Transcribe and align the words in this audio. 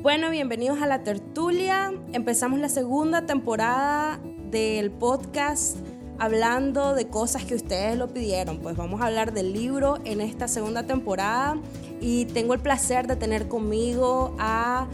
Bueno, 0.00 0.30
bienvenidos 0.30 0.80
a 0.80 0.86
la 0.86 1.02
tertulia. 1.02 1.92
Empezamos 2.12 2.60
la 2.60 2.68
segunda 2.68 3.26
temporada 3.26 4.20
del 4.48 4.92
podcast 4.92 5.76
hablando 6.20 6.94
de 6.94 7.08
cosas 7.08 7.44
que 7.44 7.56
ustedes 7.56 7.98
lo 7.98 8.06
pidieron. 8.06 8.60
Pues 8.60 8.76
vamos 8.76 9.00
a 9.00 9.06
hablar 9.06 9.32
del 9.32 9.52
libro 9.52 9.98
en 10.04 10.20
esta 10.20 10.46
segunda 10.46 10.84
temporada 10.84 11.58
y 12.00 12.26
tengo 12.26 12.54
el 12.54 12.60
placer 12.60 13.08
de 13.08 13.16
tener 13.16 13.48
conmigo 13.48 14.36
a 14.38 14.86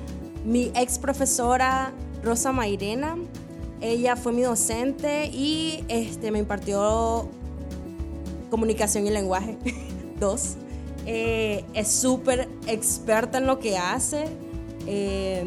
mi 0.43 0.73
ex 0.75 0.98
profesora 0.98 1.93
Rosa 2.23 2.52
Mairena. 2.52 3.18
Ella 3.82 4.16
fue 4.16 4.32
mi 4.32 4.41
docente 4.41 5.27
y 5.27 5.84
este, 5.89 6.30
me 6.30 6.39
impartió 6.39 7.29
comunicación 8.48 9.07
y 9.07 9.11
lenguaje 9.11 9.59
2. 10.18 10.57
Eh, 11.05 11.62
es 11.75 11.89
súper 11.89 12.48
experta 12.66 13.36
en 13.36 13.46
lo 13.46 13.59
que 13.59 13.77
hace. 13.77 14.44
Eh, 14.87 15.45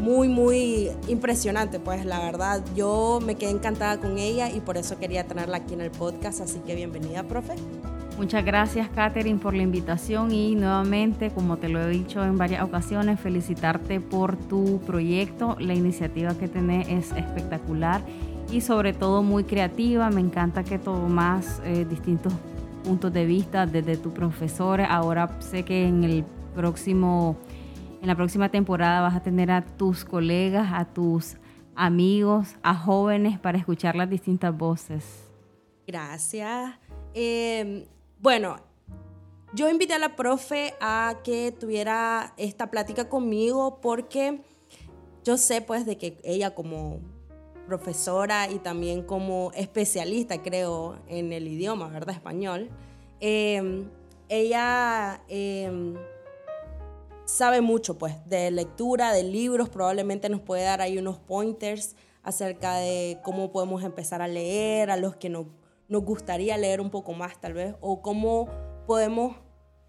muy, 0.00 0.28
muy 0.28 0.90
impresionante, 1.08 1.80
pues 1.80 2.04
la 2.04 2.20
verdad. 2.20 2.64
Yo 2.76 3.18
me 3.24 3.34
quedé 3.34 3.50
encantada 3.50 3.98
con 3.98 4.18
ella 4.18 4.50
y 4.50 4.60
por 4.60 4.76
eso 4.76 4.98
quería 4.98 5.24
tenerla 5.24 5.58
aquí 5.58 5.74
en 5.74 5.80
el 5.80 5.90
podcast. 5.90 6.40
Así 6.40 6.60
que 6.60 6.74
bienvenida, 6.74 7.24
profe. 7.24 7.54
Muchas 8.16 8.44
gracias, 8.44 8.88
Katherine, 8.88 9.38
por 9.38 9.54
la 9.54 9.62
invitación 9.62 10.32
y 10.32 10.56
nuevamente, 10.56 11.30
como 11.30 11.56
te 11.58 11.68
lo 11.68 11.80
he 11.80 11.88
dicho 11.88 12.24
en 12.24 12.36
varias 12.36 12.64
ocasiones, 12.64 13.20
felicitarte 13.20 14.00
por 14.00 14.36
tu 14.36 14.80
proyecto. 14.80 15.56
La 15.60 15.74
iniciativa 15.74 16.34
que 16.34 16.48
tenés 16.48 16.88
es 16.88 17.12
espectacular 17.12 18.02
y 18.50 18.60
sobre 18.60 18.92
todo 18.92 19.22
muy 19.22 19.44
creativa. 19.44 20.10
Me 20.10 20.20
encanta 20.20 20.64
que 20.64 20.80
tomas 20.80 21.62
eh, 21.64 21.86
distintos 21.88 22.32
puntos 22.82 23.12
de 23.12 23.24
vista 23.24 23.66
desde 23.66 23.96
tu 23.96 24.12
profesor. 24.12 24.80
Ahora 24.80 25.38
sé 25.40 25.62
que 25.62 25.86
en 25.86 26.02
el 26.02 26.24
próximo 26.56 27.36
en 28.00 28.06
la 28.06 28.14
próxima 28.14 28.48
temporada 28.50 29.00
vas 29.00 29.14
a 29.14 29.22
tener 29.22 29.50
a 29.50 29.62
tus 29.62 30.04
colegas, 30.04 30.68
a 30.72 30.84
tus 30.84 31.36
amigos, 31.74 32.56
a 32.62 32.74
jóvenes 32.74 33.38
para 33.38 33.58
escuchar 33.58 33.96
las 33.96 34.10
distintas 34.10 34.56
voces. 34.56 35.04
Gracias. 35.86 36.78
Em, 37.14 37.84
bueno, 38.20 38.56
yo 39.54 39.70
invité 39.70 39.94
a 39.94 39.98
la 39.98 40.16
profe 40.16 40.74
a 40.80 41.14
que 41.24 41.52
tuviera 41.52 42.34
esta 42.36 42.70
plática 42.70 43.08
conmigo 43.08 43.80
porque 43.80 44.42
yo 45.24 45.36
sé 45.36 45.62
pues 45.62 45.86
de 45.86 45.96
que 45.96 46.18
ella 46.24 46.54
como 46.54 47.00
profesora 47.66 48.50
y 48.50 48.58
también 48.58 49.02
como 49.02 49.52
especialista 49.54 50.42
creo 50.42 50.98
en 51.06 51.32
el 51.32 51.46
idioma, 51.48 51.88
¿verdad? 51.88 52.14
Español. 52.14 52.70
Em, 53.20 53.88
ella 54.28 55.22
em, 55.28 55.94
sabe 57.28 57.60
mucho 57.60 57.98
pues 57.98 58.14
de 58.26 58.50
lectura, 58.50 59.12
de 59.12 59.22
libros, 59.22 59.68
probablemente 59.68 60.30
nos 60.30 60.40
puede 60.40 60.64
dar 60.64 60.80
ahí 60.80 60.96
unos 60.96 61.18
pointers 61.18 61.94
acerca 62.22 62.76
de 62.76 63.18
cómo 63.22 63.52
podemos 63.52 63.84
empezar 63.84 64.22
a 64.22 64.28
leer, 64.28 64.90
a 64.90 64.96
los 64.96 65.14
que 65.16 65.28
no, 65.28 65.46
nos 65.88 66.04
gustaría 66.04 66.56
leer 66.56 66.80
un 66.80 66.90
poco 66.90 67.12
más 67.12 67.38
tal 67.38 67.52
vez, 67.52 67.74
o 67.80 68.00
cómo 68.00 68.48
podemos 68.86 69.36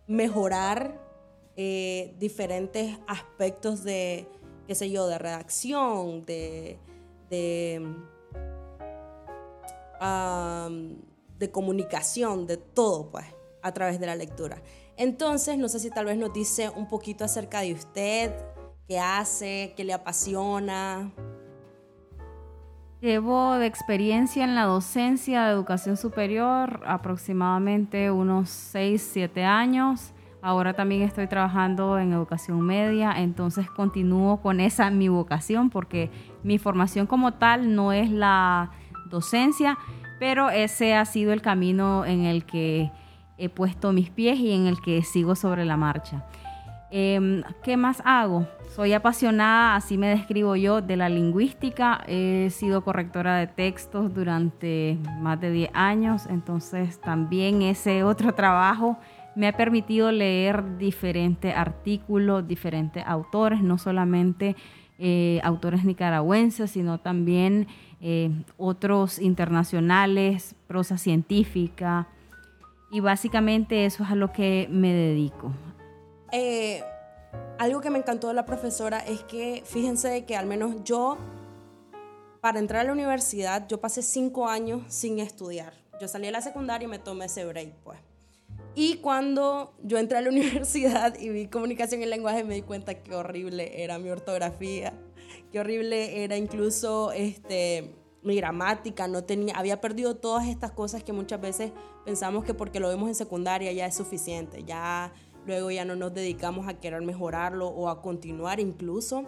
mejorar 0.05 0.99
eh, 1.55 2.13
diferentes 2.19 2.99
aspectos 3.07 3.83
de, 3.85 4.27
qué 4.67 4.75
sé 4.75 4.91
yo, 4.91 5.07
de 5.07 5.17
redacción, 5.17 6.25
de, 6.25 6.77
de, 7.29 7.81
comunicación, 11.51 12.47
de 12.47 12.57
todo 12.57 13.09
pues, 13.11 13.25
a 13.61 13.73
través 13.73 13.99
de 13.99 14.07
la 14.07 14.15
lectura. 14.15 14.61
Entonces, 14.99 15.57
no 15.57 15.69
sé 15.69 15.79
si 15.79 15.89
tal 15.89 16.07
vez 16.07 16.17
nos 16.17 16.33
dice 16.33 16.69
un 16.75 16.85
poquito 16.85 17.23
acerca 17.23 17.61
de 17.61 17.71
usted, 17.71 18.33
qué 18.85 18.99
hace, 18.99 19.73
qué 19.77 19.85
le 19.85 19.93
apasiona. 19.93 21.09
Llevo 22.99 23.53
de 23.53 23.65
experiencia 23.65 24.43
en 24.43 24.55
la 24.55 24.65
docencia 24.65 25.45
de 25.45 25.53
educación 25.53 25.95
superior 25.95 26.81
aproximadamente 26.85 28.11
unos 28.11 28.49
6, 28.49 29.09
7 29.13 29.45
años. 29.45 30.11
Ahora 30.41 30.73
también 30.73 31.03
estoy 31.03 31.27
trabajando 31.27 31.97
en 31.97 32.11
educación 32.11 32.59
media, 32.59 33.13
entonces 33.15 33.71
continúo 33.71 34.41
con 34.41 34.59
esa 34.59 34.89
mi 34.89 35.07
vocación 35.07 35.69
porque 35.69 36.11
mi 36.43 36.57
formación 36.57 37.07
como 37.07 37.35
tal 37.35 37.73
no 37.73 37.93
es 37.93 38.11
la 38.11 38.71
docencia, 39.09 39.77
pero 40.19 40.49
ese 40.49 40.93
ha 40.93 41.05
sido 41.05 41.31
el 41.31 41.41
camino 41.41 42.03
en 42.03 42.25
el 42.25 42.45
que 42.45 42.91
he 43.39 43.49
puesto 43.49 43.91
mis 43.93 44.09
pies 44.09 44.37
y 44.39 44.51
en 44.51 44.67
el 44.67 44.79
que 44.81 45.01
sigo 45.01 45.35
sobre 45.35 45.65
la 45.65 45.77
marcha. 45.77 46.25
Em, 46.91 47.43
¿Qué 47.63 47.77
más 47.77 48.01
hago? 48.03 48.47
Soy 48.75 48.93
apasionada, 48.93 49.75
así 49.75 49.97
me 49.97 50.07
describo 50.07 50.55
yo, 50.55 50.81
de 50.81 50.97
la 50.97 51.07
lingüística. 51.07 52.03
He 52.07 52.49
sido 52.49 52.83
correctora 52.83 53.37
de 53.37 53.47
textos 53.47 54.13
durante 54.13 54.97
más 55.19 55.39
de 55.39 55.51
10 55.51 55.69
años, 55.73 56.25
entonces 56.27 56.99
también 56.99 57.61
ese 57.61 58.03
otro 58.03 58.33
trabajo 58.33 58.97
me 59.35 59.47
ha 59.47 59.53
permitido 59.55 60.11
leer 60.11 60.77
diferentes 60.77 61.55
artículos, 61.55 62.47
diferentes 62.47 63.03
autores, 63.05 63.61
no 63.61 63.77
solamente 63.77 64.55
eh, 64.97 65.39
autores 65.43 65.85
nicaragüenses, 65.85 66.71
sino 66.71 66.97
también 66.97 67.67
eh, 68.01 68.31
otros 68.57 69.19
internacionales, 69.19 70.55
prosa 70.67 70.97
científica, 70.97 72.07
y 72.91 72.99
básicamente 72.99 73.85
eso 73.85 74.03
es 74.03 74.09
a 74.09 74.15
lo 74.15 74.31
que 74.31 74.67
me 74.69 74.93
dedico. 74.93 75.51
Eh, 76.31 76.83
algo 77.57 77.81
que 77.81 77.89
me 77.89 77.99
encantó 77.99 78.27
de 78.27 78.33
la 78.33 78.45
profesora 78.45 78.99
es 78.99 79.23
que, 79.23 79.63
fíjense 79.65 80.25
que 80.25 80.35
al 80.35 80.45
menos 80.45 80.83
yo, 80.83 81.17
para 82.41 82.59
entrar 82.59 82.81
a 82.81 82.83
la 82.85 82.93
universidad, 82.93 83.67
yo 83.67 83.79
pasé 83.79 84.01
cinco 84.01 84.47
años 84.47 84.81
sin 84.87 85.19
estudiar. 85.19 85.73
Yo 85.99 86.07
salí 86.07 86.27
de 86.27 86.31
la 86.31 86.41
secundaria 86.41 86.85
y 86.85 86.89
me 86.89 86.99
tomé 86.99 87.25
ese 87.25 87.45
break, 87.45 87.73
pues. 87.83 87.99
Y 88.75 88.97
cuando 88.97 89.73
yo 89.83 89.97
entré 89.97 90.17
a 90.17 90.21
la 90.21 90.29
universidad 90.29 91.19
y 91.19 91.29
vi 91.29 91.47
comunicación 91.47 92.01
y 92.01 92.05
lenguaje, 92.05 92.43
me 92.43 92.55
di 92.55 92.61
cuenta 92.61 92.95
que 92.95 93.13
horrible 93.13 93.83
era 93.83 93.99
mi 93.99 94.09
ortografía, 94.09 94.93
qué 95.51 95.59
horrible 95.59 96.23
era 96.23 96.37
incluso 96.37 97.11
este, 97.11 97.93
mi 98.21 98.35
gramática, 98.35 99.07
no 99.07 99.23
tenía, 99.23 99.55
había 99.55 99.79
perdido 99.79 100.15
todas 100.15 100.47
estas 100.47 100.71
cosas 100.71 101.03
que 101.03 101.13
muchas 101.13 101.39
veces 101.39 101.71
pensamos 102.05 102.43
que 102.43 102.53
porque 102.53 102.79
lo 102.79 102.89
vemos 102.89 103.07
en 103.07 103.15
secundaria 103.15 103.71
ya 103.71 103.85
es 103.85 103.95
suficiente, 103.95 104.63
ya 104.63 105.13
luego 105.45 105.71
ya 105.71 105.85
no 105.85 105.95
nos 105.95 106.13
dedicamos 106.13 106.67
a 106.67 106.75
querer 106.75 107.01
mejorarlo 107.01 107.67
o 107.67 107.89
a 107.89 108.01
continuar 108.01 108.59
incluso. 108.59 109.23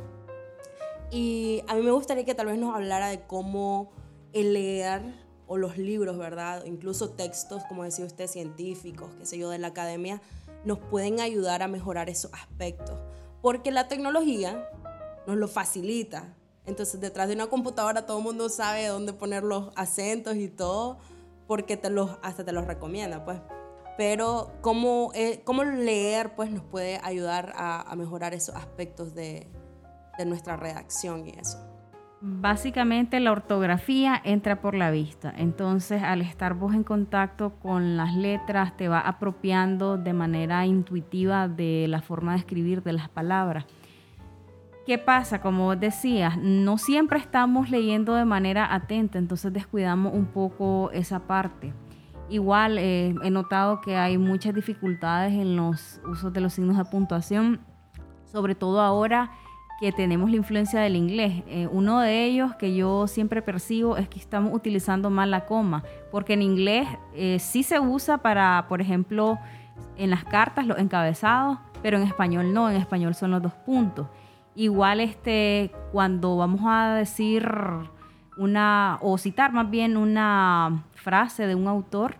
Y 1.09 1.63
a 1.67 1.75
mí 1.75 1.81
me 1.81 1.91
gustaría 1.91 2.25
que 2.25 2.35
tal 2.35 2.47
vez 2.47 2.57
nos 2.57 2.75
hablara 2.75 3.07
de 3.07 3.21
cómo 3.21 3.91
el 4.33 4.53
leer 4.53 5.01
o 5.47 5.57
los 5.57 5.77
libros, 5.77 6.17
¿verdad? 6.17 6.63
Incluso 6.65 7.09
textos, 7.09 7.63
como 7.67 7.83
decía 7.83 8.05
usted, 8.05 8.27
científicos, 8.27 9.09
qué 9.19 9.25
sé 9.25 9.37
yo, 9.37 9.49
de 9.49 9.57
la 9.57 9.67
academia, 9.67 10.21
nos 10.63 10.79
pueden 10.79 11.19
ayudar 11.19 11.63
a 11.63 11.67
mejorar 11.67 12.09
esos 12.09 12.31
aspectos. 12.33 12.97
Porque 13.41 13.71
la 13.71 13.87
tecnología 13.89 14.69
nos 15.27 15.35
lo 15.35 15.47
facilita, 15.47 16.33
entonces, 16.65 17.01
detrás 17.01 17.27
de 17.27 17.35
una 17.35 17.47
computadora 17.47 18.05
todo 18.05 18.19
el 18.19 18.23
mundo 18.23 18.49
sabe 18.49 18.87
dónde 18.87 19.13
poner 19.13 19.43
los 19.43 19.71
acentos 19.75 20.35
y 20.35 20.47
todo, 20.47 20.99
porque 21.47 21.75
te 21.77 21.89
los, 21.89 22.17
hasta 22.21 22.45
te 22.45 22.51
los 22.51 22.65
recomienda, 22.65 23.25
pues. 23.25 23.39
Pero 23.97 24.51
cómo, 24.61 25.11
eh, 25.13 25.41
cómo 25.43 25.63
leer, 25.63 26.35
pues, 26.35 26.51
nos 26.51 26.63
puede 26.63 26.99
ayudar 27.03 27.53
a, 27.55 27.93
mejorar 27.95 28.33
esos 28.33 28.55
aspectos 28.55 29.13
de, 29.15 29.47
de 30.17 30.25
nuestra 30.25 30.55
redacción 30.55 31.27
y 31.27 31.31
eso. 31.31 31.57
Básicamente 32.23 33.19
la 33.19 33.31
ortografía 33.31 34.21
entra 34.23 34.61
por 34.61 34.75
la 34.75 34.91
vista, 34.91 35.33
entonces 35.35 36.03
al 36.03 36.21
estar 36.21 36.53
vos 36.53 36.75
en 36.75 36.83
contacto 36.83 37.53
con 37.55 37.97
las 37.97 38.15
letras 38.15 38.77
te 38.77 38.87
va 38.87 38.99
apropiando 38.99 39.97
de 39.97 40.13
manera 40.13 40.63
intuitiva 40.67 41.47
de 41.47 41.87
la 41.87 42.03
forma 42.03 42.33
de 42.33 42.37
escribir 42.37 42.83
de 42.83 42.93
las 42.93 43.09
palabras. 43.09 43.65
¿Qué 44.85 44.97
pasa? 44.97 45.41
Como 45.41 45.75
decías, 45.75 46.37
no 46.39 46.79
siempre 46.79 47.19
estamos 47.19 47.69
leyendo 47.69 48.15
de 48.15 48.25
manera 48.25 48.73
atenta, 48.73 49.19
entonces 49.19 49.53
descuidamos 49.53 50.13
un 50.13 50.25
poco 50.25 50.89
esa 50.91 51.27
parte. 51.27 51.73
Igual 52.29 52.77
eh, 52.79 53.13
he 53.23 53.29
notado 53.29 53.81
que 53.81 53.95
hay 53.95 54.17
muchas 54.17 54.55
dificultades 54.55 55.33
en 55.33 55.55
los 55.55 56.01
usos 56.09 56.33
de 56.33 56.41
los 56.41 56.53
signos 56.53 56.77
de 56.77 56.85
puntuación, 56.85 57.59
sobre 58.25 58.55
todo 58.55 58.81
ahora 58.81 59.31
que 59.79 59.91
tenemos 59.91 60.31
la 60.31 60.37
influencia 60.37 60.79
del 60.79 60.95
inglés. 60.95 61.43
Eh, 61.47 61.67
uno 61.71 61.99
de 61.99 62.25
ellos 62.25 62.55
que 62.55 62.75
yo 62.75 63.05
siempre 63.05 63.41
percibo 63.41 63.97
es 63.97 64.07
que 64.07 64.17
estamos 64.17 64.53
utilizando 64.53 65.09
mal 65.11 65.29
la 65.29 65.45
coma, 65.45 65.83
porque 66.09 66.33
en 66.33 66.41
inglés 66.41 66.87
eh, 67.13 67.37
sí 67.39 67.61
se 67.61 67.79
usa 67.79 68.19
para, 68.19 68.65
por 68.67 68.81
ejemplo, 68.81 69.37
en 69.97 70.09
las 70.09 70.23
cartas, 70.23 70.65
los 70.65 70.79
encabezados, 70.79 71.59
pero 71.83 71.97
en 71.97 72.03
español 72.03 72.53
no, 72.53 72.69
en 72.69 72.77
español 72.77 73.13
son 73.13 73.31
los 73.31 73.41
dos 73.41 73.53
puntos. 73.53 74.07
Igual 74.55 74.99
este, 74.99 75.71
cuando 75.91 76.37
vamos 76.37 76.61
a 76.65 76.95
decir 76.95 77.49
una, 78.37 78.97
o 79.01 79.17
citar 79.17 79.53
más 79.53 79.69
bien 79.69 79.97
una 79.97 80.83
frase 80.95 81.47
de 81.47 81.55
un 81.55 81.67
autor, 81.67 82.15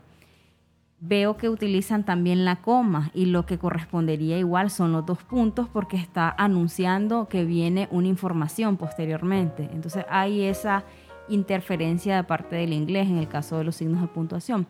veo 1.01 1.35
que 1.35 1.49
utilizan 1.49 2.05
también 2.05 2.45
la 2.45 2.57
coma 2.57 3.09
y 3.13 3.25
lo 3.25 3.45
que 3.45 3.57
correspondería 3.57 4.37
igual 4.37 4.69
son 4.69 4.91
los 4.91 5.05
dos 5.05 5.23
puntos 5.23 5.67
porque 5.67 5.97
está 5.97 6.33
anunciando 6.37 7.27
que 7.27 7.43
viene 7.43 7.87
una 7.91 8.07
información 8.07 8.77
posteriormente. 8.77 9.67
Entonces 9.73 10.05
hay 10.09 10.43
esa 10.43 10.83
interferencia 11.27 12.15
de 12.15 12.23
parte 12.23 12.55
del 12.55 12.71
inglés 12.71 13.07
en 13.07 13.17
el 13.17 13.27
caso 13.27 13.57
de 13.57 13.63
los 13.63 13.75
signos 13.75 14.01
de 14.01 14.07
puntuación. 14.07 14.67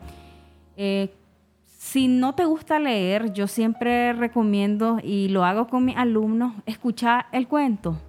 Eh, 0.76 1.14
si 1.82 2.06
no 2.06 2.36
te 2.36 2.44
gusta 2.44 2.78
leer, 2.78 3.32
yo 3.32 3.48
siempre 3.48 4.12
recomiendo 4.12 5.00
y 5.02 5.28
lo 5.30 5.44
hago 5.44 5.66
con 5.66 5.84
mis 5.84 5.96
alumnos, 5.96 6.54
escuchar 6.64 7.26
el 7.32 7.48
cuento. 7.48 8.00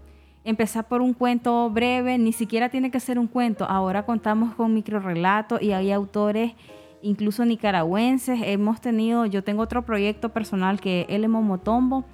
Empezar 0.44 0.88
por 0.88 1.02
un 1.02 1.14
cuento 1.14 1.72
breve, 1.72 2.20
ni 2.20 2.34
siquiera 2.34 2.70
tiene 2.70 2.92
que 2.92 3.00
ser 3.00 3.18
un 3.18 3.26
cuento. 3.26 3.66
Ahora 3.66 4.06
contamos 4.06 4.54
con 4.54 4.76
microrelatos 4.76 5.60
y 5.60 5.72
hay 5.72 5.92
autores 5.92 6.54
incluso 7.02 7.46
nicaragüenses. 7.46 8.42
Hemos 8.44 8.80
tenido, 8.80 9.26
yo 9.26 9.44
tengo 9.44 9.64
otro 9.64 9.82
proyecto 9.82 10.30
personal 10.30 10.80
que 10.80 11.02
es 11.02 11.08
El 11.10 11.28
Momotombo. 11.28 12.06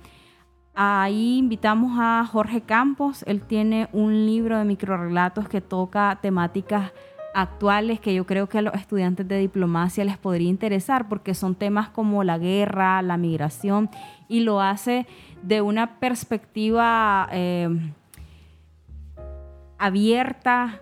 Ahí 0.73 1.39
invitamos 1.39 1.91
a 1.99 2.25
Jorge 2.25 2.61
Campos. 2.61 3.23
Él 3.27 3.41
tiene 3.41 3.89
un 3.91 4.25
libro 4.25 4.57
de 4.57 4.63
microrelatos 4.63 5.49
que 5.49 5.59
toca 5.59 6.19
temáticas 6.21 6.93
actuales 7.33 7.99
que 7.99 8.13
yo 8.13 8.25
creo 8.25 8.47
que 8.47 8.57
a 8.57 8.61
los 8.61 8.73
estudiantes 8.73 9.27
de 9.27 9.37
diplomacia 9.37 10.03
les 10.03 10.17
podría 10.17 10.49
interesar 10.49 11.07
porque 11.07 11.33
son 11.33 11.55
temas 11.55 11.89
como 11.89 12.23
la 12.23 12.37
guerra, 12.37 13.01
la 13.01 13.17
migración 13.17 13.89
y 14.27 14.41
lo 14.41 14.61
hace 14.61 15.05
de 15.41 15.61
una 15.61 15.99
perspectiva 15.99 17.29
eh, 17.31 17.69
abierta, 19.77 20.81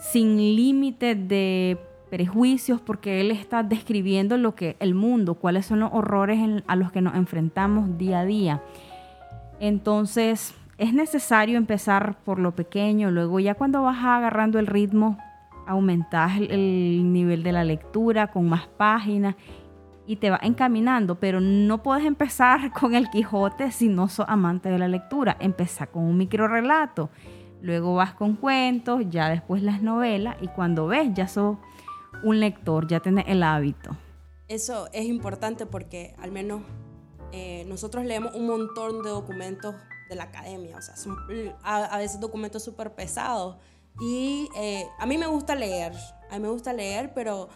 sin 0.00 0.36
límites 0.36 1.28
de 1.28 1.78
prejuicios 2.10 2.80
porque 2.80 3.20
él 3.20 3.30
está 3.30 3.62
describiendo 3.62 4.36
lo 4.36 4.54
que 4.54 4.76
el 4.78 4.94
mundo, 4.94 5.34
cuáles 5.34 5.66
son 5.66 5.80
los 5.80 5.90
horrores 5.92 6.62
a 6.66 6.76
los 6.76 6.92
que 6.92 7.00
nos 7.00 7.14
enfrentamos 7.14 7.98
día 7.98 8.20
a 8.20 8.24
día. 8.24 8.62
Entonces, 9.58 10.54
es 10.78 10.92
necesario 10.92 11.56
empezar 11.56 12.16
por 12.24 12.38
lo 12.38 12.52
pequeño, 12.52 13.10
luego 13.10 13.40
ya 13.40 13.54
cuando 13.54 13.82
vas 13.82 14.04
agarrando 14.04 14.58
el 14.58 14.66
ritmo, 14.66 15.18
aumentas 15.66 16.32
el, 16.38 17.12
nivel 17.12 17.42
de 17.42 17.52
la 17.52 17.64
lectura 17.64 18.28
con 18.28 18.48
más 18.48 18.66
páginas 18.66 19.34
y 20.06 20.16
te 20.16 20.30
va 20.30 20.38
encaminando, 20.42 21.16
pero 21.16 21.40
no 21.40 21.82
puedes 21.82 22.04
empezar 22.04 22.72
con 22.78 22.94
el 22.94 23.10
Quijote 23.10 23.70
si 23.72 23.88
no 23.88 24.08
sos 24.08 24.26
amante 24.28 24.68
de 24.68 24.78
la 24.78 24.88
lectura. 24.88 25.36
Empieza 25.40 25.86
con 25.86 26.04
un 26.04 26.16
micro 26.16 26.48
relato, 26.48 27.10
luego 27.60 27.94
vas 27.94 28.14
con 28.14 28.36
cuentos, 28.36 29.02
ya 29.10 29.28
después 29.28 29.62
las 29.62 29.82
novelas 29.82 30.36
y 30.40 30.48
cuando 30.48 30.86
ves 30.86 31.12
ya 31.14 31.28
sos 31.28 31.56
un 32.22 32.40
lector, 32.40 32.86
ya 32.86 33.00
tiene 33.00 33.24
el 33.26 33.42
hábito. 33.42 33.96
Eso 34.48 34.88
es 34.92 35.06
importante 35.06 35.66
porque 35.66 36.14
al 36.18 36.30
menos 36.30 36.62
eh, 37.32 37.64
nosotros 37.66 38.04
leemos 38.04 38.34
un 38.34 38.46
montón 38.46 39.02
de 39.02 39.10
documentos 39.10 39.74
de 40.08 40.14
la 40.14 40.24
academia, 40.24 40.76
o 40.76 40.82
sea, 40.82 40.96
son 40.96 41.16
a, 41.62 41.98
veces 41.98 42.20
documentos 42.20 42.62
súper 42.62 42.94
pesados. 42.94 43.56
Y 44.00 44.48
eh, 44.56 44.88
a 44.98 45.06
mí 45.06 45.16
me 45.18 45.26
gusta 45.26 45.54
leer, 45.54 45.92
a 46.30 46.36
mí 46.36 46.42
me 46.42 46.48
gusta 46.48 46.72
leer, 46.72 47.12
pero 47.14 47.48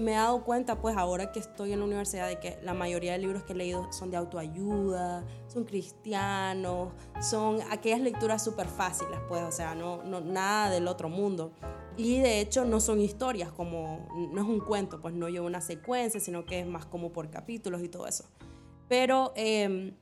me 0.00 0.12
he 0.12 0.14
dado 0.14 0.42
cuenta, 0.44 0.80
pues 0.80 0.96
ahora 0.96 1.30
que 1.30 1.38
estoy 1.38 1.72
en 1.72 1.80
la 1.80 1.84
universidad, 1.84 2.26
de 2.28 2.38
que 2.40 2.58
la 2.62 2.74
mayoría 2.74 3.12
de 3.12 3.18
libros 3.18 3.44
que 3.44 3.52
he 3.52 3.56
leído 3.56 3.92
son 3.92 4.10
de 4.10 4.16
autoayuda, 4.16 5.24
son 5.46 5.64
cristianos, 5.64 6.92
son 7.20 7.58
aquellas 7.70 8.00
lecturas 8.00 8.42
súper 8.42 8.66
fáciles, 8.66 9.18
pues, 9.28 9.42
o 9.42 9.52
sea, 9.52 9.74
no, 9.74 10.02
no, 10.02 10.20
nada 10.20 10.70
del 10.70 10.88
otro 10.88 11.08
mundo. 11.08 11.52
Y 11.96 12.20
de 12.20 12.40
hecho 12.40 12.64
no 12.64 12.80
son 12.80 13.00
historias, 13.00 13.52
como 13.52 14.08
no 14.32 14.40
es 14.40 14.48
un 14.48 14.60
cuento, 14.60 15.00
pues 15.02 15.14
no 15.14 15.28
lleva 15.28 15.46
una 15.46 15.60
secuencia, 15.60 16.18
sino 16.18 16.46
que 16.46 16.60
es 16.60 16.66
más 16.66 16.86
como 16.86 17.12
por 17.12 17.30
capítulos 17.30 17.82
y 17.82 17.88
todo 17.88 18.06
eso. 18.06 18.24
Pero 18.88 19.32
em, 19.36 19.94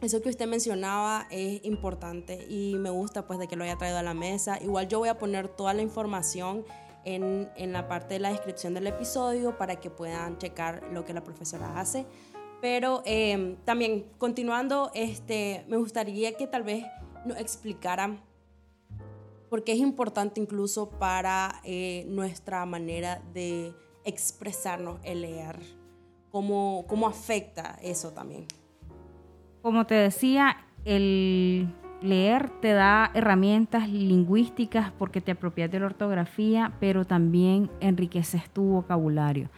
eso 0.00 0.22
que 0.22 0.30
usted 0.30 0.46
mencionaba 0.46 1.26
es 1.30 1.64
importante 1.64 2.46
y 2.48 2.76
me 2.78 2.90
gusta 2.90 3.26
pues 3.26 3.38
de 3.38 3.48
que 3.48 3.56
lo 3.56 3.64
haya 3.64 3.76
traído 3.76 3.98
a 3.98 4.02
la 4.02 4.14
mesa. 4.14 4.58
Igual 4.62 4.88
yo 4.88 4.98
voy 4.98 5.08
a 5.08 5.18
poner 5.18 5.48
toda 5.48 5.74
la 5.74 5.82
información 5.82 6.64
en, 7.04 7.50
en 7.56 7.72
la 7.72 7.86
parte 7.88 8.14
de 8.14 8.20
la 8.20 8.30
descripción 8.30 8.74
del 8.74 8.86
episodio 8.86 9.56
para 9.58 9.76
que 9.76 9.90
puedan 9.90 10.38
checar 10.38 10.82
lo 10.92 11.04
que 11.04 11.12
la 11.12 11.22
profesora 11.22 11.78
hace. 11.78 12.06
Pero 12.60 13.02
em, 13.04 13.56
también 13.64 14.06
continuando, 14.18 14.90
este, 14.94 15.64
me 15.68 15.76
gustaría 15.76 16.36
que 16.36 16.46
tal 16.46 16.62
vez 16.62 16.84
nos 17.24 17.38
explicaran 17.38 18.22
porque 19.48 19.72
es 19.72 19.78
importante 19.78 20.40
incluso 20.40 20.90
para 20.90 21.60
eh, 21.64 22.04
nuestra 22.08 22.64
manera 22.66 23.20
de 23.34 23.74
expresarnos 24.04 25.00
el 25.02 25.22
leer. 25.22 25.58
¿Cómo, 26.30 26.84
¿Cómo 26.86 27.08
afecta 27.08 27.76
eso 27.82 28.12
también? 28.12 28.46
Como 29.62 29.86
te 29.86 29.94
decía, 29.94 30.56
el 30.84 31.68
leer 32.02 32.50
te 32.60 32.72
da 32.72 33.10
herramientas 33.14 33.88
lingüísticas 33.88 34.90
porque 34.98 35.20
te 35.20 35.32
apropias 35.32 35.70
de 35.70 35.80
la 35.80 35.86
ortografía, 35.86 36.72
pero 36.80 37.04
también 37.04 37.70
enriqueces 37.80 38.48
tu 38.50 38.62
vocabulario. 38.62 39.50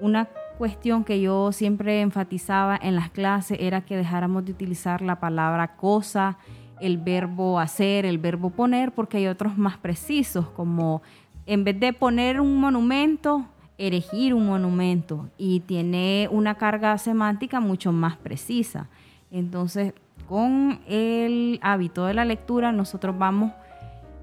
Una 0.00 0.28
cuestión 0.58 1.04
que 1.04 1.20
yo 1.20 1.52
siempre 1.52 2.00
enfatizaba 2.00 2.78
en 2.80 2.96
las 2.96 3.10
clases 3.10 3.58
era 3.60 3.82
que 3.82 3.96
dejáramos 3.96 4.44
de 4.44 4.52
utilizar 4.52 5.02
la 5.02 5.20
palabra 5.20 5.76
cosa 5.76 6.38
el 6.80 6.98
verbo 6.98 7.58
hacer, 7.58 8.04
el 8.04 8.18
verbo 8.18 8.50
poner, 8.50 8.92
porque 8.92 9.18
hay 9.18 9.26
otros 9.26 9.56
más 9.56 9.78
precisos, 9.78 10.48
como 10.48 11.02
en 11.46 11.64
vez 11.64 11.78
de 11.78 11.92
poner 11.92 12.40
un 12.40 12.60
monumento, 12.60 13.46
erigir 13.78 14.34
un 14.34 14.46
monumento 14.46 15.28
y 15.38 15.60
tiene 15.60 16.28
una 16.30 16.56
carga 16.56 16.96
semántica 16.98 17.60
mucho 17.60 17.92
más 17.92 18.16
precisa. 18.16 18.88
Entonces, 19.36 19.92
con 20.26 20.80
el 20.88 21.60
hábito 21.62 22.06
de 22.06 22.14
la 22.14 22.24
lectura, 22.24 22.72
nosotros 22.72 23.18
vamos 23.18 23.52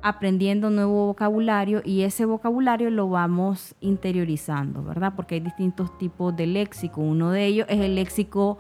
aprendiendo 0.01 0.71
nuevo 0.71 1.05
vocabulario 1.05 1.83
y 1.85 2.01
ese 2.01 2.25
vocabulario 2.25 2.89
lo 2.89 3.07
vamos 3.07 3.75
interiorizando, 3.79 4.83
¿verdad? 4.83 5.13
Porque 5.15 5.35
hay 5.35 5.41
distintos 5.41 5.95
tipos 5.99 6.35
de 6.35 6.47
léxico. 6.47 7.01
Uno 7.01 7.29
de 7.29 7.45
ellos 7.45 7.67
es 7.69 7.79
el 7.79 7.93
léxico 7.93 8.57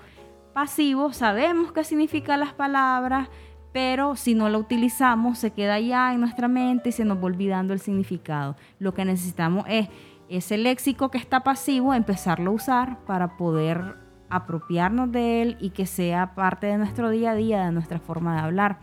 pasivo, 0.53 1.11
sabemos 1.11 1.71
qué 1.71 1.83
significan 1.83 2.39
las 2.39 2.53
palabras, 2.53 3.29
pero 3.71 4.15
si 4.15 4.35
no 4.35 4.47
lo 4.47 4.59
utilizamos 4.59 5.39
se 5.39 5.53
queda 5.53 5.79
ya 5.79 6.13
en 6.13 6.19
nuestra 6.19 6.47
mente 6.47 6.89
y 6.89 6.91
se 6.91 7.03
nos 7.03 7.17
va 7.17 7.23
olvidando 7.23 7.73
el 7.73 7.79
significado. 7.79 8.55
Lo 8.77 8.93
que 8.93 9.05
necesitamos 9.05 9.65
es 9.67 9.87
ese 10.29 10.59
léxico 10.59 11.09
que 11.09 11.17
está 11.17 11.39
pasivo, 11.39 11.95
empezarlo 11.95 12.51
a 12.51 12.53
usar 12.53 13.03
para 13.05 13.37
poder 13.37 14.02
apropiarnos 14.35 15.11
de 15.11 15.41
él 15.41 15.57
y 15.59 15.71
que 15.71 15.85
sea 15.85 16.35
parte 16.35 16.67
de 16.67 16.77
nuestro 16.77 17.09
día 17.09 17.31
a 17.31 17.35
día, 17.35 17.65
de 17.65 17.71
nuestra 17.71 17.99
forma 17.99 18.35
de 18.35 18.41
hablar. 18.41 18.79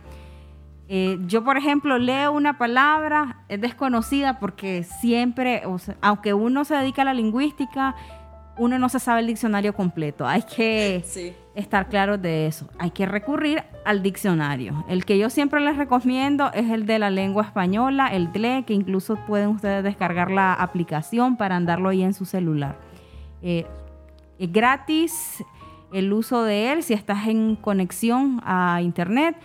Eh, 0.87 1.19
yo, 1.25 1.43
por 1.43 1.57
ejemplo, 1.57 1.97
leo 1.97 2.33
una 2.33 2.57
palabra, 2.57 3.43
es 3.47 3.61
desconocida 3.61 4.39
porque 4.39 4.83
siempre, 4.83 5.63
aunque 6.01 6.33
uno 6.33 6.65
se 6.65 6.75
dedica 6.75 7.03
a 7.03 7.05
la 7.05 7.13
lingüística, 7.13 7.95
uno 8.57 8.77
no 8.77 8.89
se 8.89 8.99
sabe 8.99 9.21
el 9.21 9.27
diccionario 9.27 9.73
completo. 9.73 10.27
Hay 10.27 10.43
que 10.43 11.03
estar 11.55 11.87
claros 11.87 12.21
de 12.21 12.47
eso. 12.47 12.69
Hay 12.77 12.91
que 12.91 13.05
recurrir 13.05 13.63
al 13.85 14.03
diccionario. 14.03 14.85
El 14.87 15.05
que 15.05 15.17
yo 15.17 15.29
siempre 15.29 15.61
les 15.61 15.77
recomiendo 15.77 16.51
es 16.53 16.69
el 16.69 16.85
de 16.85 16.99
la 16.99 17.09
lengua 17.09 17.43
española, 17.43 18.07
el 18.07 18.31
DLE, 18.31 18.65
que 18.65 18.73
incluso 18.73 19.15
pueden 19.15 19.49
ustedes 19.49 19.83
descargar 19.83 20.29
la 20.29 20.53
aplicación 20.53 21.37
para 21.37 21.55
andarlo 21.55 21.89
ahí 21.89 22.03
en 22.03 22.13
su 22.13 22.25
celular. 22.25 22.75
Eh, 23.41 23.65
es 24.41 24.51
gratis 24.51 25.43
el 25.93 26.11
uso 26.11 26.43
de 26.43 26.71
él 26.71 26.81
si 26.81 26.93
estás 26.93 27.27
en 27.27 27.55
conexión 27.55 28.41
a 28.43 28.81
internet. 28.81 29.35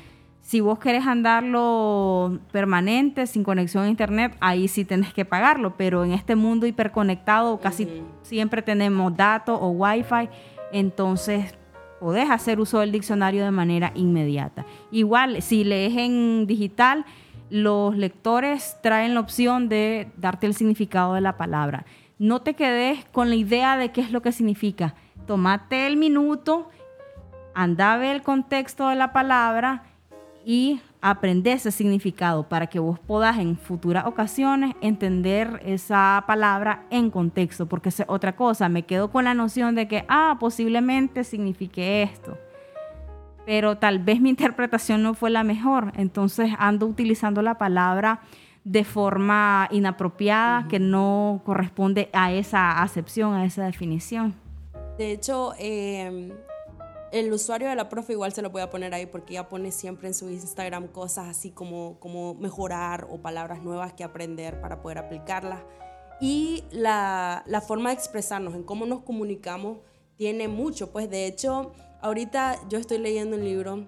Si 0.40 0.60
vos 0.60 0.78
querés 0.78 1.06
andarlo 1.06 2.38
permanente, 2.50 3.26
sin 3.26 3.44
conexión 3.44 3.84
a 3.84 3.90
internet, 3.90 4.34
ahí 4.40 4.68
sí 4.68 4.86
tenés 4.86 5.12
que 5.12 5.26
pagarlo, 5.26 5.76
pero 5.76 6.02
en 6.04 6.12
este 6.12 6.34
mundo 6.34 6.66
hiperconectado 6.66 7.60
casi 7.60 8.02
siempre 8.22 8.62
tenemos 8.62 9.14
datos 9.14 9.58
o 9.60 9.68
wifi, 9.68 10.30
entonces 10.72 11.54
podés 12.00 12.30
hacer 12.30 12.58
uso 12.58 12.80
del 12.80 12.92
diccionario 12.92 13.44
de 13.44 13.50
manera 13.50 13.92
inmediata. 13.94 14.64
Igual, 14.90 15.42
si 15.42 15.62
lees 15.62 15.94
en 15.96 16.46
digital, 16.46 17.04
los 17.50 17.96
lectores 17.96 18.78
traen 18.82 19.12
la 19.12 19.20
opción 19.20 19.68
de 19.68 20.08
darte 20.16 20.46
el 20.46 20.54
significado 20.54 21.14
de 21.14 21.20
la 21.20 21.36
palabra. 21.36 21.84
No 22.18 22.40
te 22.40 22.54
quedes 22.54 23.04
con 23.12 23.28
la 23.28 23.34
idea 23.34 23.76
de 23.76 23.92
qué 23.92 24.00
es 24.00 24.10
lo 24.10 24.22
que 24.22 24.32
significa. 24.32 24.94
Tomate 25.26 25.86
el 25.86 25.98
minuto, 25.98 26.70
anda 27.54 27.92
a 27.92 27.98
ver 27.98 28.16
el 28.16 28.22
contexto 28.22 28.88
de 28.88 28.94
la 28.94 29.12
palabra 29.12 29.82
y 30.42 30.80
aprender 31.02 31.56
ese 31.56 31.70
significado 31.72 32.48
para 32.48 32.68
que 32.68 32.78
vos 32.78 32.98
puedas 32.98 33.38
en 33.38 33.58
futuras 33.58 34.06
ocasiones 34.06 34.74
entender 34.80 35.60
esa 35.64 36.24
palabra 36.26 36.86
en 36.88 37.10
contexto, 37.10 37.66
porque 37.66 37.90
es 37.90 38.02
otra 38.06 38.34
cosa, 38.34 38.70
me 38.70 38.84
quedo 38.84 39.10
con 39.10 39.24
la 39.24 39.34
noción 39.34 39.74
de 39.74 39.86
que, 39.86 40.06
ah, 40.08 40.36
posiblemente 40.40 41.22
signifique 41.22 42.02
esto, 42.02 42.38
pero 43.44 43.76
tal 43.76 43.98
vez 43.98 44.20
mi 44.20 44.30
interpretación 44.30 45.02
no 45.02 45.14
fue 45.14 45.30
la 45.30 45.44
mejor, 45.44 45.92
entonces 45.96 46.52
ando 46.58 46.86
utilizando 46.86 47.42
la 47.42 47.58
palabra 47.58 48.20
de 48.66 48.82
forma 48.82 49.68
inapropiada 49.70 50.66
que 50.66 50.80
no 50.80 51.40
corresponde 51.44 52.10
a 52.12 52.32
esa 52.32 52.82
acepción, 52.82 53.32
a 53.32 53.44
esa 53.44 53.64
definición. 53.64 54.34
De 54.98 55.12
hecho, 55.12 55.52
em, 55.56 56.32
el 57.12 57.32
usuario 57.32 57.68
de 57.68 57.76
la 57.76 57.88
profe 57.88 58.14
igual 58.14 58.32
se 58.32 58.42
lo 58.42 58.50
voy 58.50 58.62
a 58.62 58.68
poner 58.68 58.92
ahí 58.92 59.06
porque 59.06 59.34
ella 59.34 59.48
pone 59.48 59.70
siempre 59.70 60.08
en 60.08 60.14
su 60.14 60.28
Instagram 60.28 60.88
cosas 60.88 61.28
así 61.28 61.52
como, 61.52 62.00
como 62.00 62.34
mejorar 62.34 63.06
o 63.08 63.18
palabras 63.18 63.62
nuevas 63.62 63.92
que 63.92 64.02
aprender 64.02 64.60
para 64.60 64.82
poder 64.82 64.98
aplicarlas. 64.98 65.60
Y 66.20 66.64
la, 66.72 67.44
la 67.46 67.60
forma 67.60 67.90
de 67.90 67.94
expresarnos, 67.94 68.56
en 68.56 68.64
cómo 68.64 68.84
nos 68.84 69.02
comunicamos, 69.02 69.78
tiene 70.16 70.48
mucho. 70.48 70.90
Pues 70.90 71.08
de 71.08 71.26
hecho, 71.26 71.72
ahorita 72.00 72.58
yo 72.68 72.78
estoy 72.78 72.98
leyendo 72.98 73.36
un 73.36 73.44
libro, 73.44 73.86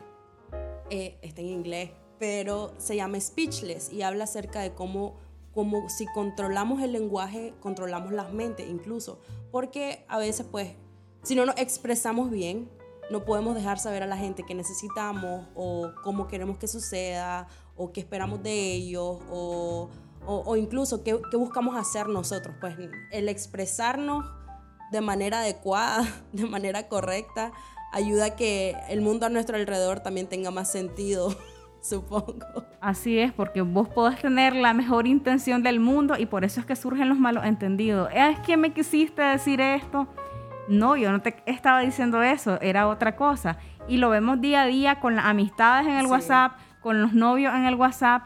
eh, 0.88 1.18
está 1.22 1.40
en 1.40 1.48
inglés, 1.48 1.90
pero 2.18 2.72
se 2.78 2.96
llama 2.96 3.20
Speechless 3.20 3.92
y 3.92 4.02
habla 4.02 4.24
acerca 4.24 4.60
de 4.60 4.72
cómo, 4.72 5.16
cómo 5.52 5.88
si 5.88 6.06
controlamos 6.06 6.82
el 6.82 6.92
lenguaje, 6.92 7.54
controlamos 7.60 8.12
las 8.12 8.32
mentes 8.32 8.68
incluso. 8.68 9.20
Porque 9.50 10.04
a 10.08 10.18
veces, 10.18 10.46
pues, 10.50 10.72
si 11.22 11.34
no 11.34 11.46
nos 11.46 11.56
expresamos 11.58 12.30
bien, 12.30 12.68
no 13.10 13.24
podemos 13.24 13.54
dejar 13.54 13.78
saber 13.78 14.02
a 14.02 14.06
la 14.06 14.16
gente 14.16 14.44
que 14.44 14.54
necesitamos 14.54 15.46
o 15.54 15.90
cómo 16.02 16.28
queremos 16.28 16.58
que 16.58 16.68
suceda 16.68 17.48
o 17.76 17.92
qué 17.92 18.00
esperamos 18.00 18.42
de 18.42 18.72
ellos 18.74 19.18
o, 19.30 19.88
o, 20.26 20.56
incluso 20.56 21.02
qué, 21.02 21.18
qué, 21.30 21.36
buscamos 21.36 21.76
hacer 21.76 22.08
nosotros. 22.08 22.54
Pues 22.60 22.76
el 23.12 23.28
expresarnos 23.28 24.26
de 24.90 25.00
manera 25.00 25.40
adecuada, 25.40 26.06
de 26.32 26.46
manera 26.46 26.88
correcta, 26.88 27.52
ayuda 27.92 28.26
a 28.26 28.36
que 28.36 28.76
el 28.88 29.00
mundo 29.00 29.26
a 29.26 29.28
nuestro 29.28 29.56
alrededor 29.56 30.00
también 30.00 30.26
tenga 30.26 30.50
más 30.50 30.70
sentido. 30.70 31.34
Supongo. 31.82 32.64
Así 32.80 33.18
es, 33.18 33.32
porque 33.32 33.62
vos 33.62 33.88
podés 33.88 34.20
tener 34.20 34.54
la 34.54 34.74
mejor 34.74 35.06
intención 35.06 35.62
del 35.62 35.80
mundo 35.80 36.14
y 36.18 36.26
por 36.26 36.44
eso 36.44 36.60
es 36.60 36.66
que 36.66 36.76
surgen 36.76 37.08
los 37.08 37.18
malos 37.18 37.44
entendidos. 37.44 38.08
Es 38.12 38.38
que 38.40 38.56
me 38.56 38.72
quisiste 38.72 39.22
decir 39.22 39.60
esto 39.60 40.08
no, 40.68 40.96
yo 40.96 41.10
no 41.10 41.20
te 41.20 41.34
estaba 41.46 41.80
diciendo 41.80 42.22
eso, 42.22 42.60
era 42.60 42.88
otra 42.88 43.16
cosa. 43.16 43.58
Y 43.88 43.96
lo 43.96 44.10
vemos 44.10 44.40
día 44.40 44.62
a 44.62 44.66
día 44.66 45.00
con 45.00 45.16
las 45.16 45.24
amistades 45.24 45.86
en 45.86 45.94
el 45.94 46.06
WhatsApp, 46.06 46.58
con 46.80 47.00
los 47.00 47.14
novios 47.14 47.54
en 47.54 47.64
el 47.64 47.74
WhatsApp, 47.74 48.24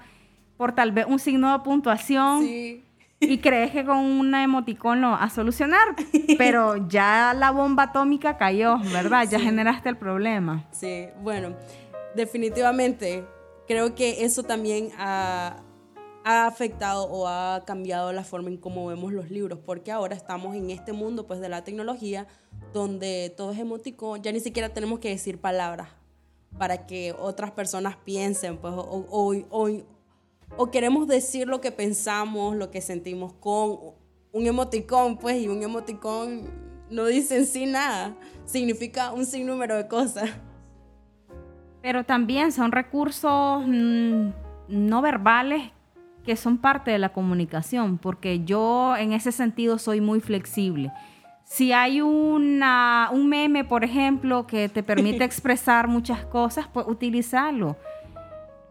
por 0.56 0.72
tal 0.72 0.92
vez 0.92 1.06
un 1.06 1.18
signo 1.18 1.52
de 1.52 1.64
puntuación. 1.64 2.44
Y 2.44 3.38
crees 3.38 3.70
que 3.70 3.84
con 3.84 3.98
una 3.98 4.42
emoticón 4.42 5.00
lo 5.00 5.10
vas 5.10 5.22
a 5.22 5.30
solucionar, 5.30 5.94
pero 6.38 6.88
ya 6.88 7.32
la 7.34 7.52
bomba 7.52 7.84
atómica 7.84 8.36
cayó, 8.36 8.78
¿verdad? 8.92 9.28
Ya 9.30 9.38
generaste 9.38 9.88
el 9.88 9.96
problema. 9.96 10.64
Sí, 10.72 11.06
bueno, 11.22 11.54
definitivamente 12.16 13.24
creo 13.66 13.94
que 13.94 14.24
eso 14.24 14.42
también 14.42 14.90
ha 14.98 15.62
ha 16.24 16.46
afectado 16.46 17.04
o 17.04 17.26
ha 17.26 17.64
cambiado 17.66 18.12
la 18.12 18.24
forma 18.24 18.48
en 18.48 18.56
cómo 18.56 18.86
vemos 18.86 19.12
los 19.12 19.30
libros, 19.30 19.58
porque 19.64 19.90
ahora 19.90 20.14
estamos 20.14 20.54
en 20.54 20.70
este 20.70 20.92
mundo 20.92 21.26
pues 21.26 21.40
de 21.40 21.48
la 21.48 21.64
tecnología 21.64 22.26
donde 22.72 23.32
todo 23.36 23.52
es 23.52 23.58
emoticón, 23.58 24.22
ya 24.22 24.32
ni 24.32 24.40
siquiera 24.40 24.68
tenemos 24.68 24.98
que 25.00 25.08
decir 25.08 25.40
palabras 25.40 25.88
para 26.58 26.86
que 26.86 27.14
otras 27.18 27.50
personas 27.50 27.96
piensen, 27.96 28.58
pues, 28.58 28.74
o, 28.76 29.06
o, 29.10 29.70
o, 30.56 30.70
queremos 30.70 31.08
decir 31.08 31.48
lo 31.48 31.60
que 31.60 31.72
pensamos, 31.72 32.56
lo 32.56 32.70
que 32.70 32.82
sentimos 32.82 33.32
con 33.32 33.94
un 34.32 34.46
emoticón, 34.46 35.16
pues, 35.16 35.42
y 35.42 35.48
un 35.48 35.62
emoticón 35.62 36.50
no 36.90 37.06
dice 37.06 37.38
en 37.38 37.46
sí 37.46 37.64
nada, 37.64 38.14
significa 38.44 39.12
un 39.12 39.24
sinnúmero 39.24 39.76
de 39.76 39.88
cosas. 39.88 40.30
Pero 41.82 42.04
también 42.04 42.52
son 42.52 42.72
recursos 42.72 43.64
mm, 43.66 44.28
no 44.68 45.02
verbales 45.02 45.72
que 46.24 46.36
son 46.36 46.58
parte 46.58 46.90
de 46.90 46.98
la 46.98 47.10
comunicación, 47.10 47.98
porque 47.98 48.44
yo 48.44 48.96
en 48.96 49.12
ese 49.12 49.32
sentido 49.32 49.78
soy 49.78 50.00
muy 50.00 50.20
flexible. 50.20 50.92
Si 51.44 51.72
hay 51.72 52.00
una, 52.00 53.10
un 53.12 53.28
meme, 53.28 53.64
por 53.64 53.84
ejemplo, 53.84 54.46
que 54.46 54.68
te 54.68 54.82
permite 54.82 55.24
expresar 55.24 55.88
muchas 55.88 56.24
cosas, 56.24 56.68
pues 56.72 56.86
utilizarlo, 56.86 57.76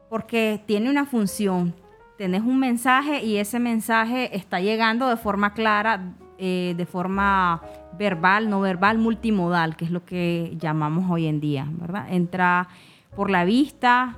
porque 0.10 0.62
tiene 0.66 0.90
una 0.90 1.06
función. 1.06 1.76
Tenés 2.18 2.42
un 2.42 2.60
mensaje 2.60 3.24
y 3.24 3.38
ese 3.38 3.60
mensaje 3.60 4.36
está 4.36 4.62
llegando 4.62 5.10
de 5.10 5.18
forma 5.18 5.54
clara, 5.54 6.14
eh, 6.38 6.74
de 6.78 6.86
forma 6.86 7.62
verbal, 7.98 8.50
no 8.50 8.62
verbal, 8.62 8.98
multimodal, 8.98 9.76
que 9.76 9.86
es 9.86 9.92
lo 9.92 10.06
que 10.06 10.56
llamamos 10.58 11.10
hoy 11.10 11.28
en 11.28 11.40
día, 11.40 11.68
¿verdad? 11.70 12.12
Entra 12.12 12.70
por 13.16 13.30
la 13.30 13.46
vista, 13.46 14.18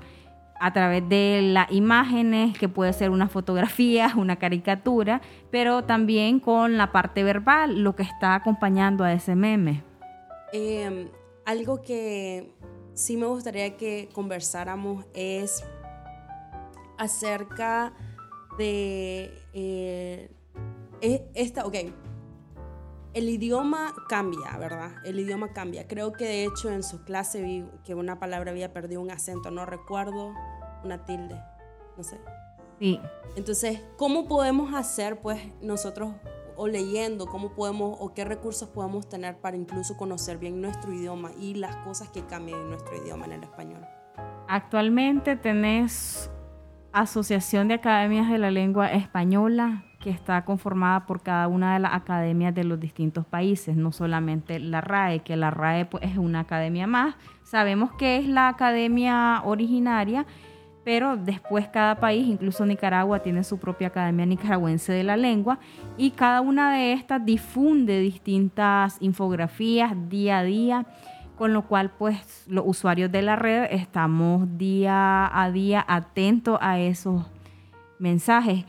a 0.59 0.71
través 0.71 1.07
de 1.09 1.41
las 1.41 1.71
imágenes, 1.71 2.57
que 2.57 2.69
puede 2.69 2.93
ser 2.93 3.09
una 3.09 3.27
fotografía, 3.27 4.13
una 4.17 4.37
caricatura, 4.37 5.21
pero 5.51 5.83
también 5.83 6.39
con 6.39 6.77
la 6.77 6.91
parte 6.91 7.23
verbal, 7.23 7.83
lo 7.83 7.95
que 7.95 8.03
está 8.03 8.35
acompañando 8.35 9.03
a 9.03 9.13
ese 9.13 9.35
meme. 9.35 9.83
Em, 10.53 11.09
algo 11.45 11.81
que 11.81 12.53
sí 12.93 13.17
me 13.17 13.25
gustaría 13.25 13.75
que 13.75 14.07
conversáramos 14.13 15.05
es 15.13 15.63
acerca 16.97 17.91
de 18.57 19.33
eh, 19.53 20.29
e, 21.01 21.29
esta, 21.33 21.65
ok, 21.65 21.75
el 23.13 23.29
idioma 23.29 23.93
cambia, 24.09 24.57
¿verdad? 24.57 24.91
El 25.05 25.19
idioma 25.19 25.53
cambia. 25.53 25.87
Creo 25.87 26.13
que 26.13 26.25
de 26.25 26.45
hecho 26.45 26.69
en 26.71 26.83
su 26.83 27.03
clase 27.03 27.41
vi 27.41 27.65
que 27.85 27.95
una 27.95 28.19
palabra 28.19 28.51
había 28.51 28.73
perdido 28.73 29.01
un 29.01 29.11
acento, 29.11 29.51
no 29.51 29.65
recuerdo 29.65 30.33
una 30.83 31.05
tilde, 31.05 31.39
no 31.97 32.03
sé. 32.03 32.19
Sí. 32.79 32.99
Entonces, 33.35 33.81
¿cómo 33.97 34.27
podemos 34.27 34.73
hacer, 34.73 35.21
pues, 35.21 35.39
nosotros, 35.61 36.13
o 36.55 36.67
leyendo, 36.67 37.27
cómo 37.27 37.53
podemos, 37.53 37.97
o 37.99 38.13
qué 38.13 38.25
recursos 38.25 38.69
podemos 38.69 39.07
tener 39.07 39.37
para 39.39 39.55
incluso 39.55 39.95
conocer 39.95 40.37
bien 40.37 40.59
nuestro 40.59 40.93
idioma 40.93 41.31
y 41.39 41.53
las 41.55 41.75
cosas 41.77 42.09
que 42.09 42.25
cambian 42.25 42.59
en 42.59 42.69
nuestro 42.69 42.95
idioma, 42.97 43.25
en 43.25 43.33
el 43.33 43.43
español? 43.43 43.85
Actualmente 44.47 45.35
tenés 45.35 46.29
Asociación 46.91 47.69
de 47.69 47.75
Academias 47.75 48.29
de 48.29 48.37
la 48.37 48.51
Lengua 48.51 48.91
Española, 48.91 49.85
que 50.03 50.09
está 50.09 50.43
conformada 50.43 51.05
por 51.05 51.21
cada 51.21 51.47
una 51.47 51.75
de 51.75 51.79
las 51.79 51.93
academias 51.93 52.53
de 52.53 52.65
los 52.65 52.77
distintos 52.77 53.25
países, 53.25 53.77
no 53.77 53.93
solamente 53.93 54.59
la 54.59 54.81
RAE, 54.81 55.21
que 55.21 55.37
la 55.37 55.49
RAE 55.49 55.85
pues, 55.85 56.03
es 56.03 56.17
una 56.17 56.41
academia 56.41 56.87
más. 56.87 57.15
Sabemos 57.43 57.93
que 57.93 58.17
es 58.17 58.27
la 58.27 58.49
academia 58.49 59.41
originaria 59.45 60.25
pero 60.83 61.15
después 61.15 61.69
cada 61.69 61.95
país, 61.95 62.27
incluso 62.27 62.65
Nicaragua, 62.65 63.19
tiene 63.19 63.45
su 63.45 63.57
propia 63.57 63.87
Academia 63.87 64.25
Nicaragüense 64.25 64.91
de 64.91 65.05
la 65.05 65.15
Lengua 65.15 65.59
y 65.97 66.11
cada 66.11 66.41
una 66.41 66.73
de 66.73 66.91
estas 66.91 67.25
difunde 67.25 67.99
distintas 68.01 68.97
infografías 68.99 69.93
día 70.09 70.39
a 70.39 70.43
día, 70.43 70.85
con 71.37 71.53
lo 71.53 71.67
cual 71.67 71.91
pues 71.91 72.43
los 72.47 72.65
usuarios 72.67 73.09
de 73.13 73.21
la 73.21 73.37
red 73.37 73.67
estamos 73.71 74.57
día 74.57 75.31
a 75.33 75.51
día 75.51 75.85
atentos 75.87 76.57
a 76.61 76.79
esos 76.79 77.25
mensajes. 77.97 78.65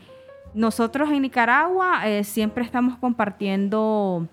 Nosotros 0.55 1.11
en 1.11 1.23
Nicaragua 1.23 2.07
eh, 2.07 2.23
siempre 2.23 2.63
estamos 2.63 2.97
compartiendo 2.97 4.25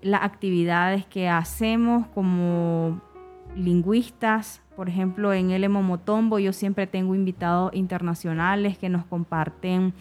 las 0.00 0.22
actividades 0.22 1.04
que 1.06 1.28
hacemos 1.28 2.06
como 2.14 3.00
lingüistas, 3.56 4.62
por 4.76 4.88
ejemplo, 4.88 5.32
en 5.32 5.50
el 5.50 5.68
Momotombo 5.68 6.38
yo 6.38 6.52
siempre 6.52 6.86
tengo 6.86 7.16
invitados 7.16 7.74
internacionales 7.74 8.78
que 8.78 8.88
nos 8.88 9.04
comparten 9.06 9.92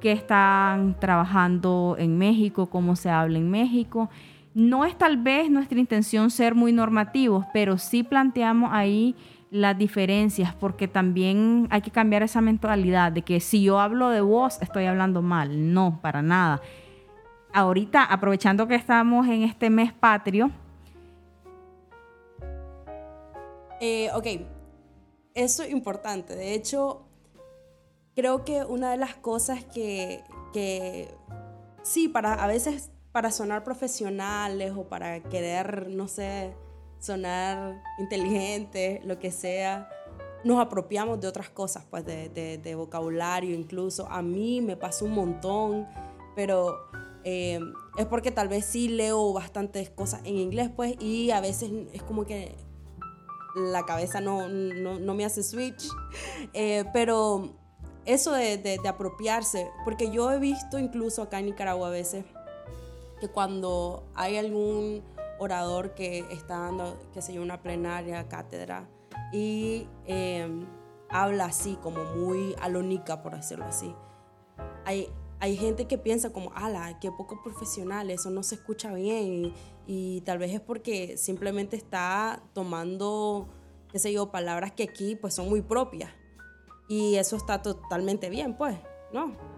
qué 0.00 0.12
están 0.12 1.00
trabajando 1.00 1.96
en 1.98 2.18
México, 2.18 2.66
cómo 2.66 2.94
se 2.94 3.08
habla 3.08 3.38
en 3.38 3.50
México. 3.50 4.10
No 4.52 4.84
es 4.84 4.98
tal 4.98 5.16
vez 5.16 5.50
nuestra 5.50 5.78
intención 5.78 6.30
ser 6.30 6.54
muy 6.54 6.72
normativos, 6.72 7.46
pero 7.54 7.78
sí 7.78 8.02
planteamos 8.02 8.70
ahí 8.70 9.14
las 9.50 9.78
diferencias, 9.78 10.54
porque 10.54 10.88
también 10.88 11.68
hay 11.70 11.80
que 11.80 11.90
cambiar 11.90 12.22
esa 12.22 12.40
mentalidad 12.40 13.12
de 13.12 13.22
que 13.22 13.40
si 13.40 13.62
yo 13.62 13.80
hablo 13.80 14.10
de 14.10 14.20
vos, 14.20 14.60
estoy 14.60 14.86
hablando 14.86 15.22
mal. 15.22 15.72
No, 15.72 16.00
para 16.02 16.22
nada. 16.22 16.60
Ahorita, 17.52 18.04
aprovechando 18.04 18.66
que 18.66 18.74
estamos 18.74 19.26
en 19.28 19.42
este 19.42 19.70
mes 19.70 19.92
patrio, 19.92 20.50
Eh, 23.80 24.08
ok, 24.14 24.26
eso 25.34 25.62
es 25.62 25.70
importante. 25.70 26.34
De 26.34 26.54
hecho, 26.54 27.06
creo 28.14 28.44
que 28.44 28.64
una 28.64 28.90
de 28.90 28.96
las 28.96 29.14
cosas 29.14 29.64
que, 29.64 30.24
que 30.52 31.14
sí, 31.82 32.08
para 32.08 32.34
a 32.34 32.46
veces 32.46 32.90
para 33.12 33.30
sonar 33.30 33.64
profesionales 33.64 34.72
o 34.76 34.88
para 34.88 35.20
querer, 35.22 35.88
no 35.88 36.08
sé, 36.08 36.54
sonar 37.06 37.82
inteligentes, 37.98 39.04
lo 39.04 39.18
que 39.18 39.30
sea, 39.30 39.88
nos 40.44 40.60
apropiamos 40.60 41.20
de 41.20 41.28
otras 41.28 41.50
cosas, 41.50 41.84
pues 41.90 42.04
de, 42.04 42.28
de, 42.58 42.74
vocabulario 42.74 43.54
incluso. 43.54 44.06
A 44.08 44.22
mí 44.22 44.60
me 44.60 44.76
pasa 44.76 45.04
un 45.04 45.12
montón, 45.12 45.88
pero 46.34 46.76
eh, 47.24 47.60
es 47.96 48.06
porque 48.06 48.30
tal 48.30 48.48
vez 48.48 48.64
sí 48.64 48.88
leo 48.88 49.32
bastantes 49.32 49.90
cosas 49.90 50.20
en 50.24 50.36
inglés, 50.36 50.70
pues, 50.74 50.94
y 51.00 51.30
a 51.30 51.40
veces 51.40 51.70
es 51.92 52.02
como 52.02 52.24
que 52.24 52.54
la 53.56 53.84
cabeza 53.84 54.20
no, 54.20 54.48
no, 54.48 55.14
me 55.14 55.24
hace 55.24 55.42
switch. 55.42 55.88
Eh, 56.52 56.84
pero 56.92 57.54
eso 58.04 58.32
de, 58.32 58.56
de, 58.56 58.88
apropiarse, 58.88 59.68
porque 59.84 60.10
yo 60.10 60.30
he 60.30 60.38
visto 60.38 60.78
incluso 60.78 61.22
acá 61.22 61.40
en 61.40 61.46
Nicaragua 61.46 61.88
a 61.88 61.90
veces 61.90 62.24
que 63.20 63.28
cuando 63.28 64.04
hay 64.14 64.36
algún 64.36 65.02
orador 65.38 65.94
que 65.94 66.20
está 66.30 66.58
dando, 66.58 66.98
qué 67.12 67.22
sé 67.22 67.34
yo, 67.34 67.42
una 67.42 67.62
plenaria, 67.62 68.28
cátedra, 68.28 68.88
y 69.32 69.88
em, 70.06 70.66
habla 71.08 71.46
así, 71.46 71.78
como 71.82 72.04
muy 72.04 72.54
alónica, 72.60 73.22
por 73.22 73.36
decirlo 73.36 73.64
así. 73.64 73.94
Hay, 74.84 75.08
hay 75.40 75.56
gente 75.56 75.86
que 75.86 75.98
piensa 75.98 76.32
como, 76.32 76.52
ala, 76.54 76.98
qué 77.00 77.10
poco 77.10 77.42
profesional, 77.42 78.10
eso 78.10 78.30
no 78.30 78.42
se 78.42 78.56
escucha 78.56 78.92
bien, 78.94 79.52
y, 79.86 80.20
tal 80.22 80.38
vez 80.38 80.52
es 80.52 80.60
porque 80.60 81.16
simplemente 81.16 81.76
está 81.76 82.42
tomando, 82.52 83.48
qué 83.90 83.98
sé 83.98 84.12
yo, 84.12 84.30
palabras 84.30 84.72
que 84.72 84.82
aquí 84.82 85.16
pues 85.16 85.34
son 85.34 85.48
muy 85.48 85.62
propias. 85.62 86.10
Y 86.88 87.16
eso 87.16 87.36
está 87.36 87.62
totalmente 87.62 88.30
bien, 88.30 88.56
pues, 88.56 88.76
¿no? 89.12 89.55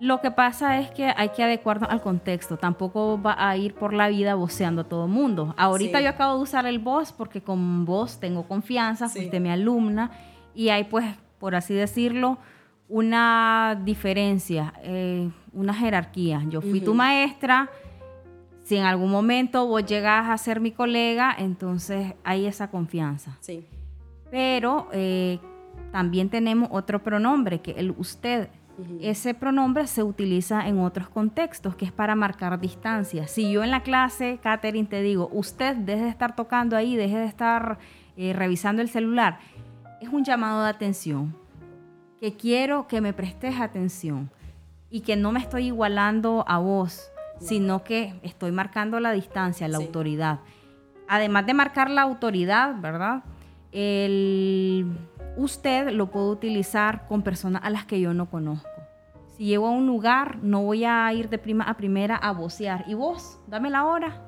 Lo 0.00 0.20
que 0.20 0.30
pasa 0.30 0.80
es 0.80 0.90
que 0.90 1.12
hay 1.16 1.30
que 1.30 1.42
adecuarnos 1.42 1.88
al 1.88 2.02
contexto. 2.02 2.56
Tampoco 2.56 3.20
va 3.20 3.36
a 3.38 3.56
ir 3.56 3.74
por 3.74 3.92
la 3.92 4.08
vida 4.08 4.34
voceando 4.34 4.82
a 4.82 4.84
todo 4.84 5.06
mundo. 5.06 5.54
Ahorita 5.56 6.00
yo 6.00 6.08
acabo 6.08 6.36
de 6.36 6.42
usar 6.42 6.66
el 6.66 6.78
voz 6.78 7.12
porque 7.12 7.40
con 7.40 7.84
vos 7.84 8.18
tengo 8.18 8.46
confianza, 8.46 9.08
fuiste 9.08 9.40
mi 9.40 9.50
alumna 9.50 10.10
y 10.54 10.68
hay 10.68 10.84
pues, 10.84 11.04
por 11.38 11.54
así 11.54 11.74
decirlo, 11.74 12.38
una 12.88 13.80
diferencia, 13.84 14.74
eh, 14.82 15.30
una 15.52 15.72
jerarquía. 15.72 16.42
Yo 16.48 16.60
fui 16.60 16.80
tu 16.80 16.94
maestra, 16.94 17.70
si 18.64 18.76
en 18.76 18.84
algún 18.84 19.10
momento 19.10 19.66
vos 19.66 19.84
llegas 19.84 20.28
a 20.28 20.38
ser 20.38 20.58
mi 20.58 20.72
colega, 20.72 21.34
entonces 21.38 22.14
hay 22.24 22.46
esa 22.46 22.70
confianza. 22.70 23.36
Sí. 23.40 23.66
Pero 24.30 24.88
eh, 24.92 25.38
también 25.92 26.30
tenemos 26.30 26.68
otro 26.72 27.02
pronombre, 27.02 27.60
que 27.60 27.72
el 27.72 27.92
usted. 27.92 28.48
Ese 29.00 29.34
pronombre 29.34 29.86
se 29.86 30.02
utiliza 30.02 30.66
en 30.66 30.80
otros 30.80 31.08
contextos, 31.08 31.76
que 31.76 31.84
es 31.84 31.92
para 31.92 32.14
marcar 32.16 32.58
distancia. 32.60 33.28
Si 33.28 33.52
yo 33.52 33.62
en 33.62 33.70
la 33.70 33.82
clase, 33.82 34.38
Catherine, 34.42 34.88
te 34.88 35.00
digo, 35.00 35.28
usted 35.32 35.76
deje 35.76 36.04
de 36.04 36.08
estar 36.08 36.34
tocando 36.34 36.76
ahí, 36.76 36.96
deje 36.96 37.18
de 37.18 37.26
estar 37.26 37.78
eh, 38.16 38.32
revisando 38.32 38.82
el 38.82 38.88
celular, 38.88 39.38
es 40.00 40.08
un 40.08 40.24
llamado 40.24 40.62
de 40.62 40.70
atención, 40.70 41.36
que 42.20 42.34
quiero 42.36 42.88
que 42.88 43.00
me 43.00 43.12
prestes 43.12 43.60
atención 43.60 44.30
y 44.90 45.00
que 45.00 45.16
no 45.16 45.32
me 45.32 45.40
estoy 45.40 45.66
igualando 45.66 46.44
a 46.48 46.58
vos, 46.58 47.10
sino 47.40 47.84
que 47.84 48.18
estoy 48.22 48.52
marcando 48.52 49.00
la 49.00 49.12
distancia, 49.12 49.68
la 49.68 49.78
autoridad. 49.78 50.40
Además 51.08 51.46
de 51.46 51.54
marcar 51.54 51.90
la 51.90 52.02
autoridad, 52.02 52.74
¿verdad? 52.80 53.24
El 53.72 54.96
usted 55.36 55.90
lo 55.90 56.10
puedo 56.10 56.30
utilizar 56.30 57.06
con 57.06 57.22
personas 57.22 57.62
a 57.64 57.70
las 57.70 57.84
que 57.84 58.00
yo 58.00 58.14
no 58.14 58.30
conozco. 58.30 58.68
Si 59.36 59.46
llego 59.46 59.66
a 59.66 59.70
un 59.70 59.86
lugar, 59.86 60.38
no 60.42 60.62
voy 60.62 60.84
a 60.84 61.12
ir 61.12 61.28
de 61.28 61.38
prima 61.38 61.64
a 61.64 61.76
primera 61.76 62.16
a 62.16 62.32
vocear. 62.32 62.84
¿Y 62.86 62.94
vos? 62.94 63.40
Dame 63.48 63.68
la 63.68 63.84
hora. 63.84 64.24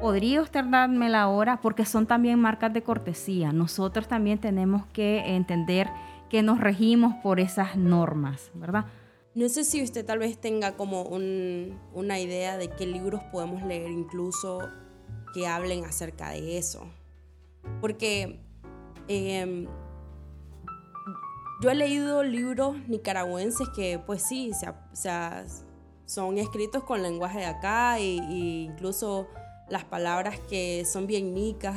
¿Podría 0.00 0.42
usted 0.42 0.64
darme 0.64 1.08
la 1.08 1.28
hora? 1.28 1.60
Porque 1.60 1.84
son 1.84 2.06
también 2.06 2.38
marcas 2.38 2.72
de 2.72 2.82
cortesía. 2.82 3.52
Nosotros 3.52 4.06
también 4.06 4.38
tenemos 4.38 4.86
que 4.86 5.34
entender 5.34 5.88
que 6.30 6.42
nos 6.42 6.60
regimos 6.60 7.14
por 7.22 7.40
esas 7.40 7.76
normas, 7.76 8.50
¿verdad? 8.54 8.86
No 9.34 9.48
sé 9.48 9.64
si 9.64 9.82
usted 9.82 10.04
tal 10.04 10.18
vez 10.18 10.38
tenga 10.38 10.76
como 10.76 11.02
una 11.02 12.20
idea 12.20 12.56
de 12.56 12.70
qué 12.70 12.86
libros 12.86 13.22
podemos 13.32 13.62
leer 13.62 13.90
incluso 13.90 14.68
que 15.34 15.46
hablen 15.46 15.84
acerca 15.84 16.30
de 16.30 16.58
eso. 16.58 16.86
Porque 17.80 18.40
em, 19.08 19.66
yo 21.62 21.70
he 21.70 21.74
leído 21.76 22.24
libros 22.24 22.76
nicaragüenses 22.88 23.68
que 23.68 24.00
pues 24.04 24.22
sí, 24.22 24.50
son 26.04 26.38
escritos 26.38 26.82
con 26.82 27.02
lenguaje 27.02 27.38
de 27.38 27.46
acá 27.46 27.98
e, 27.98 28.16
incluso 28.66 29.28
las 29.68 29.84
palabras 29.84 30.40
que 30.50 30.84
son 30.84 31.06
bien 31.06 31.32
nicas 31.34 31.76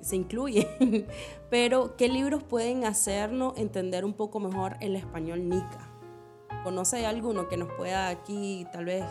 se 0.00 0.16
incluyen. 0.16 0.66
Pero, 1.50 1.96
¿qué 1.96 2.08
libros 2.08 2.42
pueden 2.42 2.84
hacernos 2.84 3.56
entender 3.58 4.04
un 4.06 4.14
poco 4.14 4.40
mejor 4.40 4.78
el 4.80 4.96
español 4.96 5.46
nica? 5.48 5.92
¿Conoce 6.64 7.04
alguno 7.04 7.46
que 7.48 7.58
nos 7.58 7.70
pueda 7.74 8.08
aquí 8.08 8.66
tal 8.72 8.86
vez 8.86 9.04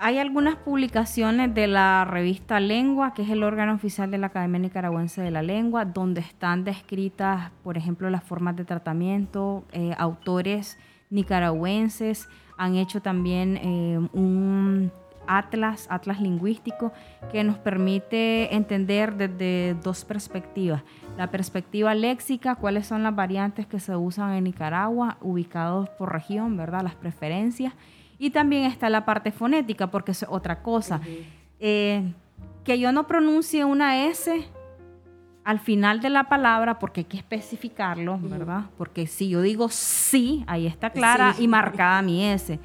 hay 0.00 0.18
algunas 0.18 0.56
publicaciones 0.56 1.52
de 1.54 1.66
la 1.66 2.04
revista 2.04 2.60
Lengua, 2.60 3.14
que 3.14 3.22
es 3.22 3.30
el 3.30 3.42
órgano 3.42 3.74
oficial 3.74 4.10
de 4.10 4.18
la 4.18 4.28
Academia 4.28 4.60
Nicaragüense 4.60 5.20
de 5.22 5.30
la 5.30 5.42
Lengua, 5.42 5.84
donde 5.84 6.20
están 6.20 6.62
descritas, 6.62 7.50
por 7.64 7.76
ejemplo, 7.76 8.08
las 8.08 8.22
formas 8.22 8.54
de 8.56 8.64
tratamiento. 8.64 9.64
Eh, 9.72 9.94
autores 9.98 10.78
nicaragüenses 11.10 12.28
han 12.56 12.76
hecho 12.76 13.02
también 13.02 13.56
eh, 13.56 13.98
un 14.12 14.92
atlas, 15.26 15.86
atlas 15.90 16.20
lingüístico, 16.20 16.92
que 17.32 17.42
nos 17.42 17.58
permite 17.58 18.54
entender 18.54 19.16
desde 19.16 19.74
dos 19.82 20.04
perspectivas. 20.04 20.82
La 21.16 21.30
perspectiva 21.30 21.94
léxica, 21.94 22.54
cuáles 22.54 22.86
son 22.86 23.02
las 23.02 23.14
variantes 23.14 23.66
que 23.66 23.80
se 23.80 23.96
usan 23.96 24.32
en 24.34 24.44
Nicaragua, 24.44 25.18
ubicados 25.20 25.88
por 25.90 26.12
región, 26.12 26.56
¿verdad? 26.56 26.82
Las 26.82 26.94
preferencias 26.94 27.74
y 28.18 28.30
también 28.30 28.64
está 28.64 28.90
la 28.90 29.04
parte 29.04 29.32
fonética, 29.32 29.90
porque 29.90 30.12
es 30.12 30.24
otra 30.28 30.62
cosa. 30.62 31.00
Eh, 31.60 32.12
que 32.64 32.78
yo 32.78 32.92
no 32.92 33.06
pronuncie 33.06 33.64
una 33.64 34.06
S 34.06 34.44
al 35.44 35.60
final 35.60 36.00
de 36.00 36.10
la 36.10 36.24
palabra, 36.24 36.78
porque 36.78 37.00
hay 37.00 37.04
que 37.06 37.16
especificarlo, 37.16 38.18
¿verdad? 38.20 38.64
Porque 38.76 39.06
si 39.06 39.30
yo 39.30 39.40
digo 39.40 39.70
sí, 39.70 40.44
ahí 40.46 40.66
está 40.66 40.90
clara 40.90 41.34
y 41.38 41.48
marcada 41.48 42.02
mi 42.02 42.24
S. 42.24 42.58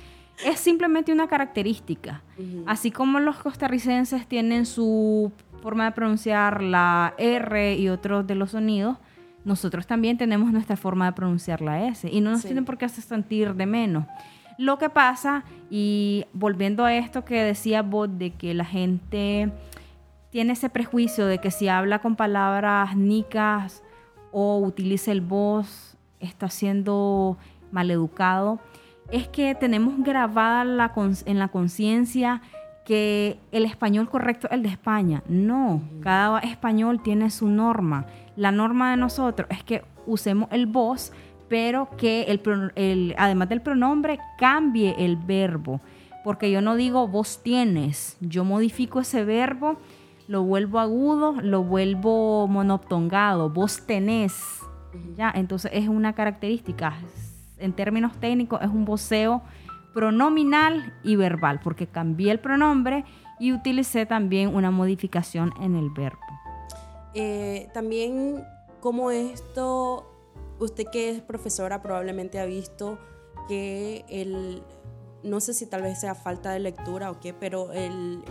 Es 0.43 0.59
simplemente 0.59 1.13
una 1.13 1.27
característica. 1.27 2.21
Así 2.65 2.91
como 2.91 3.19
los 3.21 3.37
costarricenses 3.37 4.27
tienen 4.27 4.65
su 4.65 5.31
forma 5.61 5.85
de 5.85 5.91
pronunciar 5.91 6.61
la 6.61 7.13
R 7.17 7.75
y 7.75 7.87
otros 7.87 8.27
de 8.27 8.35
los 8.35 8.51
sonidos, 8.51 8.97
nosotros 9.45 9.87
también 9.87 10.17
tenemos 10.17 10.51
nuestra 10.51 10.75
forma 10.75 11.05
de 11.05 11.13
pronunciar 11.13 11.61
la 11.61 11.87
S. 11.87 12.09
Y 12.11 12.19
no 12.19 12.31
nos 12.31 12.43
tienen 12.43 12.65
por 12.65 12.77
qué 12.77 12.85
hacer 12.85 13.03
sentir 13.03 13.53
de 13.53 13.65
menos. 13.65 14.05
Lo 14.57 14.77
que 14.77 14.89
pasa, 14.89 15.43
y 15.69 16.25
volviendo 16.33 16.85
a 16.85 16.93
esto 16.95 17.25
que 17.25 17.43
decía 17.43 17.81
vos, 17.81 18.09
de 18.17 18.31
que 18.31 18.53
la 18.53 18.65
gente 18.65 19.51
tiene 20.29 20.53
ese 20.53 20.69
prejuicio 20.69 21.27
de 21.27 21.37
que 21.37 21.51
si 21.51 21.67
habla 21.67 21.99
con 21.99 22.15
palabras 22.15 22.95
nicas 22.95 23.83
o 24.31 24.57
utiliza 24.57 25.11
el 25.11 25.21
voz, 25.21 25.95
está 26.19 26.49
siendo 26.49 27.37
maleducado, 27.71 28.59
es 29.11 29.27
que 29.27 29.53
tenemos 29.53 29.95
grabada 30.03 30.63
en 30.63 31.39
la 31.39 31.47
conciencia 31.49 32.41
que 32.85 33.39
el 33.51 33.65
español 33.65 34.09
correcto 34.09 34.47
es 34.47 34.53
el 34.53 34.63
de 34.63 34.69
España. 34.69 35.23
No, 35.27 35.81
cada 36.01 36.39
español 36.39 37.01
tiene 37.01 37.29
su 37.29 37.47
norma. 37.47 38.05
La 38.35 38.51
norma 38.51 38.91
de 38.91 38.97
nosotros 38.97 39.47
es 39.51 39.63
que 39.63 39.83
usemos 40.05 40.49
el 40.51 40.65
voz 40.65 41.13
pero 41.53 41.87
que 41.97 42.23
el, 42.75 43.15
además 43.15 43.47
del 43.47 43.61
pronombre 43.61 44.17
cambie 44.39 44.95
el 44.97 45.17
verbo, 45.17 45.81
porque 46.23 46.49
yo 46.49 46.61
no 46.61 46.75
digo 46.75 47.07
vos 47.07 47.43
tienes, 47.43 48.17
yo 48.21 48.43
modifico 48.43 49.01
ese 49.01 49.23
verbo, 49.23 49.77
lo 50.27 50.41
vuelvo 50.41 50.79
agudo, 50.79 51.39
lo 51.43 51.63
vuelvo 51.63 52.47
monoptongado, 52.47 53.51
vos 53.51 53.85
tenés, 53.85 54.33
¿ya? 55.15 55.31
Entonces 55.35 55.69
es 55.75 55.87
una 55.87 56.13
característica, 56.13 56.95
en 57.59 57.73
términos 57.73 58.19
técnicos 58.19 58.59
es 58.63 58.69
un 58.69 58.83
voceo 58.83 59.43
pronominal 59.93 60.91
y 61.03 61.17
verbal, 61.17 61.59
porque 61.63 61.85
cambié 61.85 62.31
el 62.31 62.39
pronombre 62.39 63.05
y 63.39 63.53
utilicé 63.53 64.07
también 64.07 64.55
una 64.55 64.71
modificación 64.71 65.53
en 65.61 65.75
el 65.75 65.91
verbo. 65.91 66.17
Eh, 67.13 67.69
también 67.75 68.43
como 68.79 69.11
esto 69.11 70.12
usted 70.59 70.85
que 70.91 71.09
es 71.09 71.21
profesora 71.21 71.81
probablemente 71.81 72.39
ha 72.39 72.45
visto 72.45 72.99
que 73.47 74.05
el, 74.09 74.63
no 75.23 75.39
sé 75.39 75.53
si 75.53 75.65
tal 75.65 75.81
vez 75.81 75.99
sea 75.99 76.15
falta 76.15 76.51
de 76.51 76.59
lectura 76.59 77.11
o 77.11 77.19
qué, 77.19 77.33
pero 77.33 77.71
el, 77.71 78.23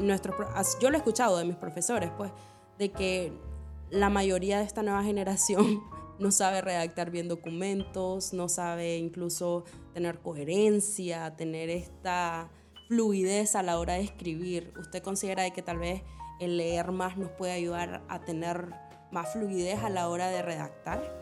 yo 0.81 0.91
lo 0.91 0.97
he 0.97 0.99
escuchado 0.99 1.39
de 1.39 1.45
mis 1.45 1.57
profesores, 1.57 2.11
pues, 2.17 2.33
de 2.79 2.91
que 2.91 3.33
la 3.91 4.09
mayoría 4.09 4.59
de 4.59 4.65
esta 4.65 4.83
nueva 4.83 5.03
generación 5.03 5.83
no 6.19 6.31
sabe 6.31 6.61
redactar 6.61 7.11
bien 7.11 7.29
documentos, 7.29 8.33
no 8.33 8.49
sabe 8.49 8.97
incluso 8.97 9.65
tener 9.93 10.21
coherencia, 10.21 11.35
tener 11.37 11.71
esta 11.71 12.51
fluidez 12.89 13.55
a 13.55 13.63
la 13.63 13.79
hora 13.79 13.95
de 13.95 14.03
escribir. 14.03 14.73
¿Usted 14.79 15.03
considera 15.03 15.49
que 15.51 15.63
tal 15.63 15.79
vez 15.79 16.03
el 16.41 16.57
leer 16.57 16.93
más 16.93 17.17
nos 17.17 17.31
puede 17.31 17.53
ayudar 17.53 18.03
a 18.09 18.21
tener 18.21 18.69
más 19.11 19.33
fluidez 19.33 19.83
a 19.83 19.91
la 19.91 20.09
hora 20.09 20.29
de 20.29 20.43
redactar? 20.43 21.22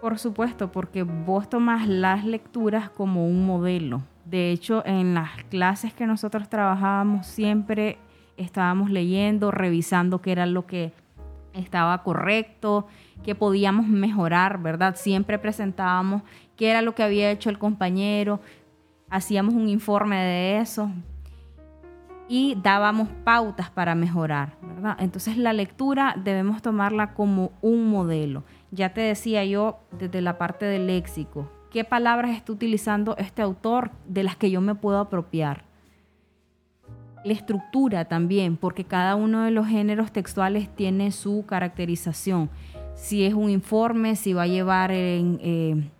Por 0.00 0.18
supuesto, 0.18 0.70
porque 0.70 1.02
vos 1.02 1.48
tomás 1.48 1.88
las 1.88 2.24
lecturas 2.24 2.90
como 2.90 3.26
un 3.26 3.46
modelo. 3.46 4.02
De 4.24 4.50
hecho, 4.50 4.84
en 4.86 5.14
las 5.14 5.42
clases 5.44 5.94
que 5.94 6.06
nosotros 6.06 6.48
trabajábamos 6.48 7.26
siempre 7.26 7.98
estábamos 8.36 8.90
leyendo, 8.90 9.50
revisando 9.50 10.20
qué 10.20 10.32
era 10.32 10.46
lo 10.46 10.66
que 10.66 10.92
estaba 11.54 12.02
correcto, 12.02 12.86
qué 13.24 13.34
podíamos 13.34 13.86
mejorar, 13.88 14.60
¿verdad? 14.60 14.94
Siempre 14.96 15.38
presentábamos 15.38 16.22
qué 16.56 16.70
era 16.70 16.82
lo 16.82 16.94
que 16.94 17.02
había 17.02 17.30
hecho 17.30 17.48
el 17.48 17.58
compañero, 17.58 18.40
hacíamos 19.08 19.54
un 19.54 19.68
informe 19.68 20.16
de 20.16 20.58
eso. 20.58 20.90
y 22.28 22.56
dábamos 22.60 23.08
pautas 23.24 23.70
para 23.70 23.94
mejorar, 23.94 24.56
¿verdad? 24.60 24.96
Entonces 24.98 25.36
la 25.36 25.52
lectura 25.52 26.14
debemos 26.16 26.60
tomarla 26.62 27.14
como 27.14 27.52
un 27.62 27.88
modelo. 27.88 28.42
Ya 28.70 28.92
te 28.92 29.00
decía 29.00 29.44
yo 29.44 29.78
desde 29.92 30.20
la 30.20 30.38
parte 30.38 30.66
del 30.66 30.86
léxico, 30.86 31.50
qué 31.70 31.84
palabras 31.84 32.32
está 32.32 32.52
utilizando 32.52 33.16
este 33.16 33.42
autor 33.42 33.90
de 34.06 34.24
las 34.24 34.36
que 34.36 34.50
yo 34.50 34.60
me 34.60 34.74
puedo 34.74 34.98
apropiar. 34.98 35.64
La 37.24 37.32
estructura 37.32 38.04
también, 38.06 38.56
porque 38.56 38.84
cada 38.84 39.16
uno 39.16 39.42
de 39.42 39.50
los 39.50 39.66
géneros 39.66 40.12
textuales 40.12 40.68
tiene 40.74 41.10
su 41.10 41.44
caracterización. 41.46 42.50
Si 42.94 43.24
es 43.24 43.34
un 43.34 43.50
informe, 43.50 44.16
si 44.16 44.32
va 44.32 44.42
a 44.42 44.46
llevar 44.46 44.90
en, 44.92 45.38
eh, 45.42 45.90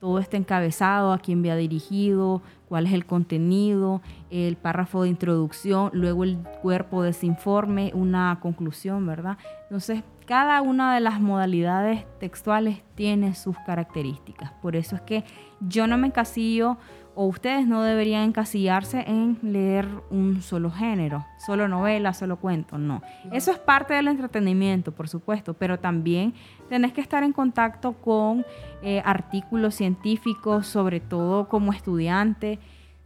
todo 0.00 0.18
este 0.18 0.36
encabezado, 0.36 1.12
a 1.12 1.18
quién 1.18 1.42
va 1.42 1.56
dirigido, 1.56 2.42
cuál 2.68 2.86
es 2.86 2.92
el 2.92 3.06
contenido, 3.06 4.02
el 4.30 4.56
párrafo 4.56 5.04
de 5.04 5.08
introducción, 5.08 5.90
luego 5.94 6.24
el 6.24 6.36
cuerpo 6.60 7.02
de 7.02 7.10
ese 7.10 7.24
informe, 7.24 7.90
una 7.94 8.38
conclusión, 8.42 9.06
¿verdad? 9.06 9.38
Entonces, 9.62 10.02
cada 10.26 10.62
una 10.62 10.94
de 10.94 11.00
las 11.00 11.20
modalidades 11.20 12.04
textuales 12.18 12.82
tiene 12.94 13.34
sus 13.34 13.58
características. 13.66 14.52
Por 14.62 14.76
eso 14.76 14.96
es 14.96 15.02
que 15.02 15.24
yo 15.60 15.86
no 15.86 15.98
me 15.98 16.06
encasillo 16.06 16.78
o 17.14 17.26
ustedes 17.26 17.66
no 17.66 17.82
deberían 17.82 18.24
encasillarse 18.24 19.04
en 19.06 19.38
leer 19.42 19.86
un 20.10 20.42
solo 20.42 20.70
género, 20.70 21.24
solo 21.38 21.68
novela, 21.68 22.12
solo 22.12 22.36
cuento, 22.38 22.76
no. 22.76 23.02
Eso 23.32 23.52
es 23.52 23.58
parte 23.58 23.94
del 23.94 24.08
entretenimiento, 24.08 24.92
por 24.92 25.08
supuesto, 25.08 25.54
pero 25.54 25.78
también 25.78 26.34
tenés 26.68 26.92
que 26.92 27.00
estar 27.00 27.22
en 27.22 27.32
contacto 27.32 27.92
con 27.92 28.44
eh, 28.82 29.00
artículos 29.04 29.76
científicos, 29.76 30.66
sobre 30.66 31.00
todo 31.00 31.48
como 31.48 31.72
estudiante. 31.72 32.58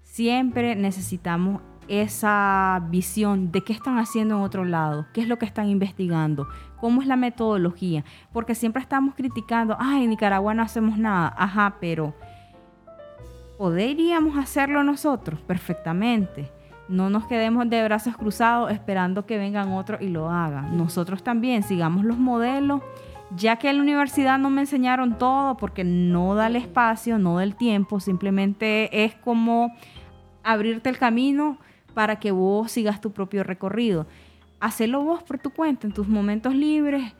Siempre 0.04 0.74
necesitamos 0.74 1.60
esa 1.88 2.82
visión 2.90 3.50
de 3.50 3.62
qué 3.62 3.72
están 3.72 3.98
haciendo 3.98 4.36
en 4.36 4.42
otro 4.42 4.64
lado, 4.64 5.06
qué 5.12 5.20
es 5.20 5.28
lo 5.28 5.38
que 5.38 5.46
están 5.46 5.68
investigando, 5.68 6.46
cómo 6.80 7.02
es 7.02 7.08
la 7.08 7.16
metodología, 7.16 8.04
porque 8.32 8.54
siempre 8.54 8.82
estamos 8.82 9.14
criticando, 9.14 9.76
ay, 9.78 10.04
en 10.04 10.10
Nicaragua 10.10 10.54
no 10.54 10.62
hacemos 10.62 10.98
nada, 10.98 11.34
ajá, 11.36 11.76
pero 11.80 12.14
podríamos 13.58 14.38
hacerlo 14.38 14.82
nosotros 14.84 15.40
perfectamente. 15.40 16.50
No 16.88 17.10
nos 17.10 17.26
quedemos 17.26 17.68
de 17.68 17.84
brazos 17.84 18.16
cruzados 18.16 18.72
esperando 18.72 19.26
que 19.26 19.36
vengan 19.36 19.72
otros 19.72 20.00
y 20.00 20.08
lo 20.08 20.30
hagan. 20.30 20.78
Nosotros 20.78 21.22
también 21.22 21.62
sigamos 21.62 22.04
los 22.04 22.16
modelos, 22.16 22.80
ya 23.36 23.56
que 23.56 23.68
en 23.68 23.76
la 23.76 23.82
universidad 23.82 24.38
no 24.38 24.48
me 24.48 24.62
enseñaron 24.62 25.18
todo 25.18 25.56
porque 25.58 25.84
no 25.84 26.34
da 26.34 26.46
el 26.46 26.56
espacio, 26.56 27.18
no 27.18 27.36
da 27.36 27.42
el 27.42 27.56
tiempo, 27.56 28.00
simplemente 28.00 29.04
es 29.04 29.14
como 29.16 29.70
abrirte 30.42 30.88
el 30.88 30.96
camino 30.96 31.58
para 31.98 32.20
que 32.20 32.30
vos 32.30 32.70
sigas 32.70 33.00
tu 33.00 33.10
propio 33.10 33.42
recorrido. 33.42 34.06
Hacelo 34.60 35.02
vos 35.02 35.24
por 35.24 35.40
tu 35.40 35.50
cuenta, 35.50 35.84
en 35.84 35.92
tus 35.92 36.06
momentos 36.06 36.54
libres, 36.54 37.12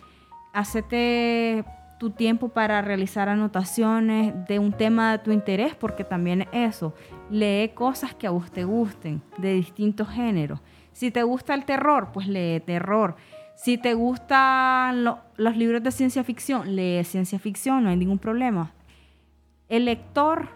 hacete 0.53 1.65
tu 1.99 2.11
tiempo 2.11 2.51
para 2.51 2.81
realizar 2.81 3.29
anotaciones 3.29 4.33
de 4.47 4.61
un 4.61 4.73
tema 4.73 5.11
de 5.11 5.19
tu 5.19 5.33
interés, 5.33 5.75
porque 5.75 6.05
también 6.05 6.47
eso, 6.53 6.95
lee 7.29 7.73
cosas 7.75 8.15
que 8.15 8.29
a 8.29 8.31
vos 8.31 8.53
te 8.53 8.63
gusten, 8.63 9.21
de 9.39 9.55
distintos 9.55 10.11
géneros. 10.11 10.61
Si 10.93 11.11
te 11.11 11.25
gusta 11.25 11.55
el 11.55 11.65
terror, 11.65 12.11
pues 12.13 12.29
lee 12.29 12.61
terror. 12.65 13.17
Si 13.57 13.79
te 13.79 13.95
gustan 13.95 15.03
los 15.03 15.57
libros 15.57 15.83
de 15.83 15.91
ciencia 15.91 16.23
ficción, 16.23 16.77
lee 16.77 17.03
ciencia 17.03 17.41
ficción, 17.41 17.83
no 17.83 17.91
hay 17.91 17.97
ningún 17.97 18.21
problema. 18.21 18.71
El 19.69 19.87
lector 19.87 20.51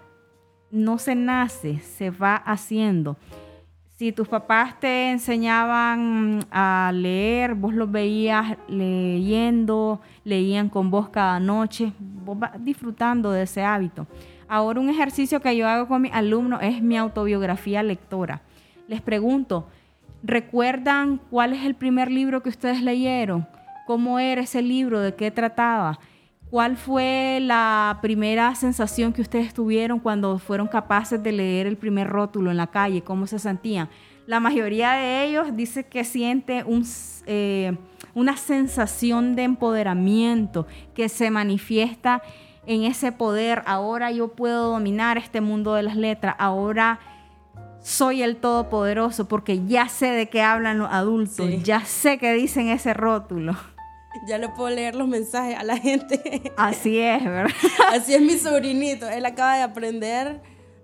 no 0.71 0.99
se 0.99 1.17
nace, 1.17 1.81
se 1.81 2.11
va 2.11 2.37
haciendo 2.37 3.17
si 4.03 4.11
tus 4.11 4.27
papás 4.27 4.81
te 4.81 5.13
enseñaban 5.13 6.45
a 6.51 6.91
leer, 6.93 7.55
vos 7.55 7.73
los 7.73 7.89
veías 7.89 8.57
leyendo, 8.67 10.01
leían 10.25 10.69
con 10.71 10.91
vos 10.91 11.09
cada 11.11 11.39
noche, 11.39 11.93
vos 12.01 12.37
vas 12.37 12.51
disfrutando 12.65 13.31
de 13.31 13.45
ese 13.45 13.63
hábito. 13.63 14.09
Ahora 14.49 14.81
un 14.81 14.89
ejercicio 14.89 15.41
que 15.41 15.57
yo 15.57 15.69
hago 15.69 15.87
con 15.87 16.03
mis 16.03 16.13
alumnos 16.13 16.59
es 16.65 16.83
mi 16.83 16.97
autobiografía 16.97 17.85
lectora. 17.85 18.43
Les 18.89 19.01
pregunto, 19.01 19.69
¿recuerdan 20.25 21.21
cuál 21.31 21.53
es 21.53 21.65
el 21.65 21.77
primer 21.77 22.11
libro 22.11 22.43
que 22.43 22.49
ustedes 22.49 22.83
leyeron? 22.83 23.47
¿Cómo 23.87 24.19
era 24.19 24.41
ese 24.41 24.63
libro? 24.63 24.99
¿De 24.99 25.15
qué 25.15 25.31
trataba? 25.31 26.01
¿Cuál 26.53 26.77
fue 26.77 27.39
la 27.41 27.99
primera 28.03 28.55
sensación 28.55 29.15
que 29.15 29.23
ustedes 29.23 29.55
tuvieron 29.55 29.99
cuando 29.99 30.39
fueron 30.39 30.69
capaces 30.69 31.23
de 31.23 31.33
leer 31.33 31.67
el 31.67 31.79
primer 31.79 32.11
rótulo 32.11 32.51
en 32.51 32.59
la 32.59 32.67
calle? 32.67 33.01
¿Cómo 33.01 33.27
se 33.27 33.39
sentían? 33.39 33.89
La 34.27 34.39
mayoría 34.39 34.93
de 34.93 35.25
ellos 35.25 35.57
dice 35.57 35.87
que 35.87 36.05
siente 36.05 36.63
eh, 37.25 37.75
una 38.13 38.37
sensación 38.37 39.35
de 39.35 39.45
empoderamiento 39.45 40.67
que 40.95 41.09
se 41.09 41.31
manifiesta 41.31 42.21
en 42.67 42.83
ese 42.83 43.13
poder. 43.13 43.63
Ahora 43.65 44.11
yo 44.11 44.29
puedo 44.29 44.73
dominar 44.73 45.17
este 45.17 45.41
mundo 45.41 45.73
de 45.73 45.85
las 45.85 45.97
letras. 45.97 46.37
Ahora 46.39 47.01
soy 47.81 48.23
el 48.23 48.37
todopoderoso 48.37 49.27
porque 49.27 49.65
ya 49.67 49.89
sé 49.89 50.09
de 50.09 50.29
qué 50.29 50.43
hablan 50.43 50.81
los 50.81 50.93
adultos. 50.93 51.49
Ya 51.63 51.81
sé 51.87 52.19
que 52.19 52.35
dicen 52.35 52.69
ese 52.69 52.93
rótulo 52.93 53.57
ya 54.27 54.39
le 54.39 54.49
puedo 54.49 54.71
leer 54.71 54.95
los 54.95 55.09
mensajes 55.09 55.57
a 55.57 55.65
la 55.65 55.77
gente. 55.77 56.53
Así 56.57 56.99
es, 56.99 57.25
¿verdad? 57.25 57.55
Así 57.89 58.15
es 58.15 58.21
mi 58.21 58.39
sobrinito. 58.39 59.09
Él 59.09 59.25
acaba 59.27 59.57
de 59.57 59.63
aprender 59.63 60.41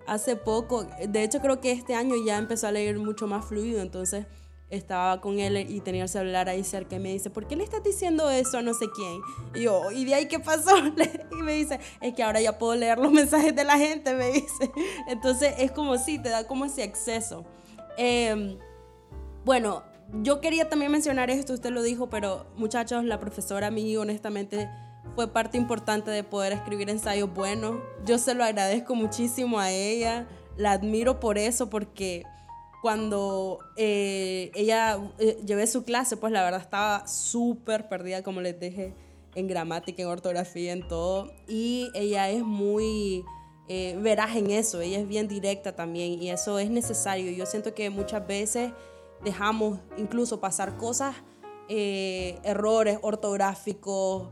hace 0.07 0.35
poco. 0.35 0.85
De 1.07 1.23
hecho, 1.23 1.39
creo 1.39 1.61
que 1.61 1.71
este 1.71 1.95
año 1.95 2.15
ya 2.25 2.37
empezó 2.37 2.67
a 2.67 2.71
leer 2.71 2.97
mucho 2.99 3.27
más 3.27 3.45
fluido. 3.45 3.81
Entonces, 3.81 4.25
estaba 4.69 5.19
con 5.19 5.39
él 5.39 5.57
y 5.69 5.81
tenía 5.81 6.03
el 6.03 6.09
celular 6.09 6.47
ahí 6.47 6.63
cerca 6.63 6.95
y 6.95 6.99
me 6.99 7.11
dice, 7.11 7.29
¿por 7.29 7.47
qué 7.47 7.55
le 7.55 7.63
estás 7.63 7.83
diciendo 7.83 8.29
eso 8.29 8.59
a 8.59 8.61
no 8.61 8.73
sé 8.73 8.85
quién? 8.95 9.21
Y 9.55 9.63
yo, 9.63 9.91
¿y 9.91 10.05
de 10.05 10.13
ahí 10.13 10.27
qué 10.27 10.39
pasó? 10.39 10.75
Y 11.31 11.41
me 11.41 11.53
dice, 11.53 11.79
es 12.01 12.13
que 12.13 12.23
ahora 12.23 12.41
ya 12.41 12.57
puedo 12.57 12.75
leer 12.75 12.99
los 12.99 13.11
mensajes 13.11 13.55
de 13.55 13.63
la 13.63 13.77
gente, 13.77 14.13
me 14.13 14.31
dice. 14.31 14.71
Entonces, 15.07 15.53
es 15.57 15.71
como 15.71 15.97
si 15.97 16.19
te 16.19 16.29
da 16.29 16.45
como 16.45 16.65
ese 16.65 16.83
acceso. 16.83 17.45
Em, 17.97 18.57
bueno, 19.45 19.83
yo 20.13 20.41
quería 20.41 20.69
también 20.69 20.91
mencionar 20.91 21.29
esto, 21.29 21.53
usted 21.53 21.71
lo 21.71 21.81
dijo, 21.83 22.09
pero 22.09 22.45
muchachos, 22.55 23.03
la 23.03 23.19
profesora 23.19 23.67
a 23.67 23.71
mí 23.71 23.95
honestamente 23.95 24.69
fue 25.15 25.31
parte 25.31 25.57
importante 25.57 26.11
de 26.11 26.23
poder 26.23 26.53
escribir 26.53 26.89
ensayos 26.89 27.33
buenos. 27.33 27.77
Yo 28.05 28.17
se 28.17 28.33
lo 28.33 28.43
agradezco 28.43 28.95
muchísimo 28.95 29.59
a 29.59 29.71
ella, 29.71 30.27
la 30.57 30.71
admiro 30.71 31.19
por 31.19 31.37
eso, 31.37 31.69
porque 31.69 32.23
cuando 32.81 33.59
eh, 33.75 34.51
ella 34.55 34.97
eh, 35.19 35.37
llevé 35.45 35.67
su 35.67 35.83
clase, 35.83 36.17
pues 36.17 36.31
la 36.31 36.43
verdad 36.43 36.61
estaba 36.61 37.07
súper 37.07 37.89
perdida, 37.89 38.23
como 38.23 38.41
les 38.41 38.59
dije, 38.59 38.93
en 39.35 39.47
gramática, 39.47 40.01
en 40.01 40.07
ortografía, 40.07 40.71
en 40.73 40.87
todo. 40.87 41.31
Y 41.47 41.89
ella 41.93 42.29
es 42.29 42.43
muy 42.43 43.23
eh, 43.67 43.97
veraz 44.01 44.35
en 44.35 44.49
eso, 44.51 44.81
ella 44.81 44.99
es 44.99 45.07
bien 45.07 45.27
directa 45.27 45.75
también, 45.75 46.21
y 46.21 46.29
eso 46.29 46.57
es 46.59 46.69
necesario. 46.69 47.31
Yo 47.31 47.45
siento 47.45 47.73
que 47.73 47.89
muchas 47.89 48.25
veces 48.25 48.71
dejamos 49.23 49.79
incluso 49.97 50.39
pasar 50.39 50.77
cosas, 50.77 51.15
eh, 51.67 52.39
errores 52.43 52.99
ortográficos, 53.01 54.29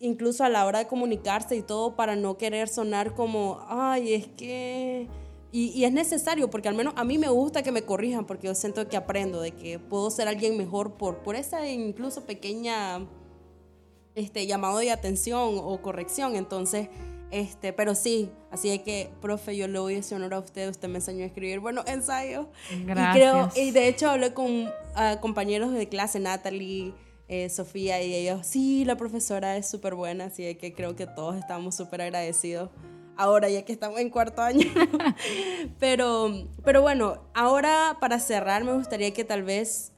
incluso 0.00 0.44
a 0.44 0.48
la 0.48 0.66
hora 0.66 0.80
de 0.80 0.86
comunicarse 0.86 1.56
y 1.56 1.62
todo 1.62 1.96
para 1.96 2.16
no 2.16 2.36
querer 2.38 2.68
sonar 2.68 3.14
como, 3.14 3.60
ay, 3.68 4.14
es 4.14 4.26
que... 4.28 5.08
Y, 5.52 5.84
es 5.84 5.92
necesario, 5.92 6.50
porque 6.50 6.68
al 6.68 6.74
menos 6.74 6.92
a 6.96 7.04
mí 7.04 7.16
me 7.16 7.30
gusta 7.30 7.62
que 7.62 7.72
me 7.72 7.80
corrijan, 7.80 8.26
porque 8.26 8.46
yo 8.46 8.54
siento 8.54 8.86
que 8.88 8.96
aprendo, 8.96 9.40
de 9.40 9.52
que 9.52 9.78
puedo 9.78 10.10
ser 10.10 10.28
alguien 10.28 10.58
mejor 10.58 10.94
por, 10.98 11.18
por 11.18 11.34
esa 11.34 11.66
incluso 11.66 12.26
pequeña 12.26 13.06
este, 14.14 14.46
llamado 14.46 14.78
de 14.78 14.90
atención 14.90 15.58
o 15.62 15.80
corrección. 15.80 16.36
Entonces, 16.36 16.88
este, 17.30 17.72
pero 17.72 17.94
sí, 17.94 18.30
así 18.50 18.70
es 18.70 18.82
que, 18.82 19.10
profe, 19.20 19.56
yo 19.56 19.66
le 19.66 19.78
doy 19.78 19.94
ese 19.94 20.14
honor 20.14 20.34
a 20.34 20.38
usted. 20.38 20.68
Usted 20.70 20.88
me 20.88 20.96
enseñó 20.96 21.24
a 21.24 21.26
escribir 21.26 21.60
buenos 21.60 21.86
ensayos. 21.86 22.46
Gracias. 22.84 23.16
Y, 23.16 23.18
creo, 23.18 23.50
y 23.56 23.70
de 23.72 23.88
hecho 23.88 24.10
hablé 24.10 24.32
con 24.32 24.70
compañeros 25.20 25.72
de 25.72 25.88
clase, 25.88 26.20
Natalie, 26.20 26.94
eh, 27.28 27.48
Sofía, 27.48 28.02
y 28.02 28.14
ellos, 28.14 28.46
sí, 28.46 28.84
la 28.84 28.96
profesora 28.96 29.56
es 29.56 29.68
súper 29.68 29.94
buena. 29.94 30.26
Así 30.26 30.54
que 30.54 30.72
creo 30.72 30.94
que 30.94 31.06
todos 31.06 31.36
estamos 31.36 31.74
súper 31.74 32.02
agradecidos 32.02 32.70
ahora, 33.16 33.48
ya 33.48 33.64
que 33.64 33.72
estamos 33.72 33.98
en 34.00 34.10
cuarto 34.10 34.42
año. 34.42 34.66
pero, 35.80 36.48
pero 36.64 36.82
bueno, 36.82 37.22
ahora 37.34 37.96
para 38.00 38.20
cerrar, 38.20 38.64
me 38.64 38.72
gustaría 38.72 39.12
que 39.12 39.24
tal 39.24 39.42
vez 39.42 39.92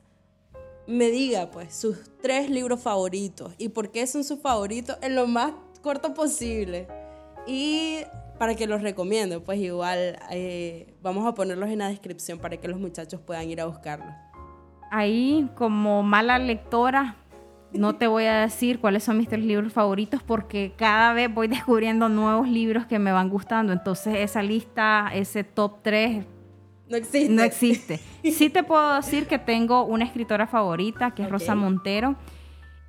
me 0.87 1.11
diga, 1.11 1.51
pues, 1.51 1.75
sus 1.75 1.99
tres 2.23 2.49
libros 2.49 2.81
favoritos 2.81 3.53
y 3.59 3.69
por 3.69 3.91
qué 3.91 4.07
son 4.07 4.25
sus 4.25 4.41
favoritos 4.41 4.97
en 5.03 5.15
lo 5.15 5.27
más 5.27 5.53
corto 5.83 6.15
posible. 6.15 6.89
Y 7.49 8.01
para 8.39 8.55
que 8.55 8.67
los 8.67 8.83
recomiendo, 8.83 9.43
pues 9.43 9.59
igual 9.59 10.19
eh, 10.31 10.95
vamos 11.03 11.27
a 11.27 11.35
ponerlos 11.35 11.71
en 11.71 11.79
la 11.79 11.89
descripción 11.89 12.39
para 12.39 12.59
que 12.59 12.69
los 12.69 12.79
muchachos 12.79 13.21
puedan 13.21 13.49
ir 13.49 13.61
a 13.61 13.67
buscarlos. 13.67 14.15
Ahí, 14.91 15.49
como 15.57 16.03
mala 16.03 16.39
lectora, 16.39 17.17
no 17.73 17.97
te 17.97 18.07
voy 18.07 18.25
a 18.25 18.41
decir 18.41 18.81
cuáles 18.81 19.03
son 19.03 19.19
mis 19.19 19.29
tres 19.29 19.45
libros 19.45 19.73
favoritos 19.73 20.23
porque 20.23 20.73
cada 20.77 21.13
vez 21.15 21.33
voy 21.33 21.49
descubriendo 21.49 22.09
nuevos 22.09 22.49
libros 22.49 22.87
que 22.87 22.99
me 22.99 23.13
van 23.13 23.29
gustando. 23.29 23.73
Entonces 23.73 24.17
esa 24.19 24.43
lista, 24.43 25.11
ese 25.15 25.43
top 25.43 25.79
3, 25.83 26.25
No 26.89 26.97
existe. 26.97 27.35
No 27.35 27.43
existe. 27.43 28.01
Sí 28.31 28.51
te 28.51 28.63
puedo 28.63 28.95
decir 28.95 29.27
que 29.27 29.39
tengo 29.39 29.85
una 29.85 30.05
escritora 30.05 30.47
favorita, 30.47 31.13
que 31.13 31.23
es 31.23 31.31
Rosa 31.31 31.55
Montero. 31.55 32.15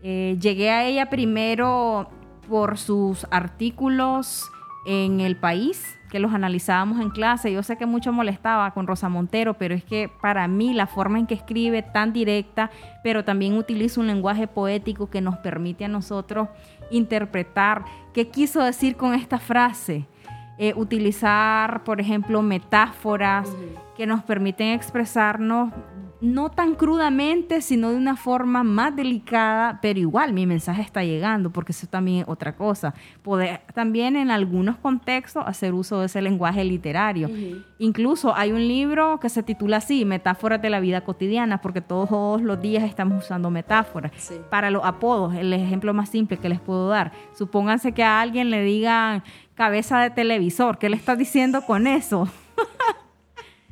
Eh, 0.01 0.37
llegué 0.39 0.69
a 0.69 0.85
ella 0.85 1.09
primero 1.09 2.09
por 2.49 2.77
sus 2.77 3.27
artículos 3.31 4.51
en 4.85 5.21
El 5.21 5.37
País, 5.37 5.97
que 6.09 6.19
los 6.19 6.33
analizábamos 6.33 6.99
en 6.99 7.11
clase. 7.11 7.51
Yo 7.51 7.61
sé 7.61 7.77
que 7.77 7.85
mucho 7.85 8.11
molestaba 8.11 8.71
con 8.71 8.87
Rosa 8.87 9.07
Montero, 9.07 9.53
pero 9.53 9.75
es 9.75 9.83
que 9.83 10.09
para 10.21 10.47
mí 10.47 10.73
la 10.73 10.87
forma 10.87 11.19
en 11.19 11.27
que 11.27 11.35
escribe 11.35 11.83
tan 11.83 12.11
directa, 12.11 12.71
pero 13.03 13.23
también 13.23 13.55
utiliza 13.55 14.01
un 14.01 14.07
lenguaje 14.07 14.47
poético 14.47 15.09
que 15.09 15.21
nos 15.21 15.37
permite 15.37 15.85
a 15.85 15.89
nosotros 15.89 16.49
interpretar 16.89 17.85
qué 18.13 18.29
quiso 18.29 18.63
decir 18.63 18.95
con 18.95 19.13
esta 19.13 19.37
frase. 19.37 20.07
Eh, 20.57 20.73
utilizar, 20.75 21.85
por 21.85 22.01
ejemplo, 22.01 22.41
metáforas 22.41 23.47
que 23.95 24.05
nos 24.05 24.23
permiten 24.23 24.73
expresarnos 24.73 25.71
no 26.21 26.49
tan 26.51 26.75
crudamente, 26.75 27.61
sino 27.61 27.91
de 27.91 27.95
una 27.95 28.15
forma 28.17 28.63
más 28.63 28.95
delicada, 28.95 29.79
pero 29.81 29.99
igual 29.99 30.33
mi 30.33 30.45
mensaje 30.45 30.81
está 30.81 31.03
llegando, 31.03 31.49
porque 31.49 31.71
eso 31.71 31.87
también 31.87 32.19
es 32.19 32.25
otra 32.27 32.55
cosa. 32.55 32.93
Poder 33.23 33.61
también 33.73 34.15
en 34.15 34.29
algunos 34.29 34.77
contextos 34.77 35.43
hacer 35.45 35.73
uso 35.73 36.01
de 36.01 36.07
ese 36.07 36.21
lenguaje 36.21 36.63
literario. 36.65 37.29
Incluso 37.77 38.35
hay 38.35 38.51
un 38.51 38.67
libro 38.67 39.19
que 39.19 39.29
se 39.29 39.43
titula 39.43 39.77
así, 39.77 40.03
Metáforas 40.03 40.61
de 40.61 40.69
la 40.69 40.79
vida 40.79 41.01
cotidiana, 41.01 41.61
porque 41.61 41.81
todos 41.81 42.41
los 42.41 42.61
días 42.61 42.83
estamos 42.83 43.23
usando 43.23 43.49
metáforas. 43.49 44.11
Para 44.49 44.69
los 44.71 44.83
apodos, 44.83 45.35
el 45.35 45.53
ejemplo 45.53 45.93
más 45.93 46.09
simple 46.09 46.37
que 46.37 46.49
les 46.49 46.59
puedo 46.59 46.89
dar, 46.89 47.13
supónganse 47.33 47.93
que 47.93 48.03
a 48.03 48.19
alguien 48.19 48.49
le 48.49 48.61
digan 48.63 49.23
cabeza 49.55 49.99
de 49.99 50.09
televisor, 50.09 50.77
¿qué 50.77 50.89
le 50.89 50.95
estás 50.95 51.17
diciendo 51.17 51.61
con 51.61 51.87
eso? 51.87 52.27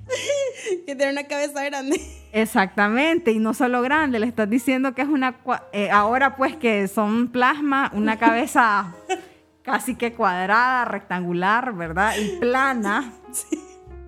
que 0.85 0.95
tiene 0.95 1.11
una 1.11 1.23
cabeza 1.25 1.63
grande. 1.63 2.01
Exactamente, 2.31 3.31
y 3.31 3.39
no 3.39 3.53
solo 3.53 3.81
grande, 3.81 4.19
le 4.19 4.27
estás 4.27 4.49
diciendo 4.49 4.93
que 4.93 5.01
es 5.01 5.07
una, 5.07 5.37
eh, 5.71 5.89
ahora 5.89 6.35
pues 6.35 6.55
que 6.55 6.87
son 6.87 7.29
plasma, 7.29 7.91
una 7.93 8.17
cabeza 8.17 8.93
casi 9.63 9.95
que 9.95 10.13
cuadrada, 10.13 10.85
rectangular, 10.85 11.73
¿verdad? 11.73 12.15
Y 12.17 12.37
plana. 12.39 13.13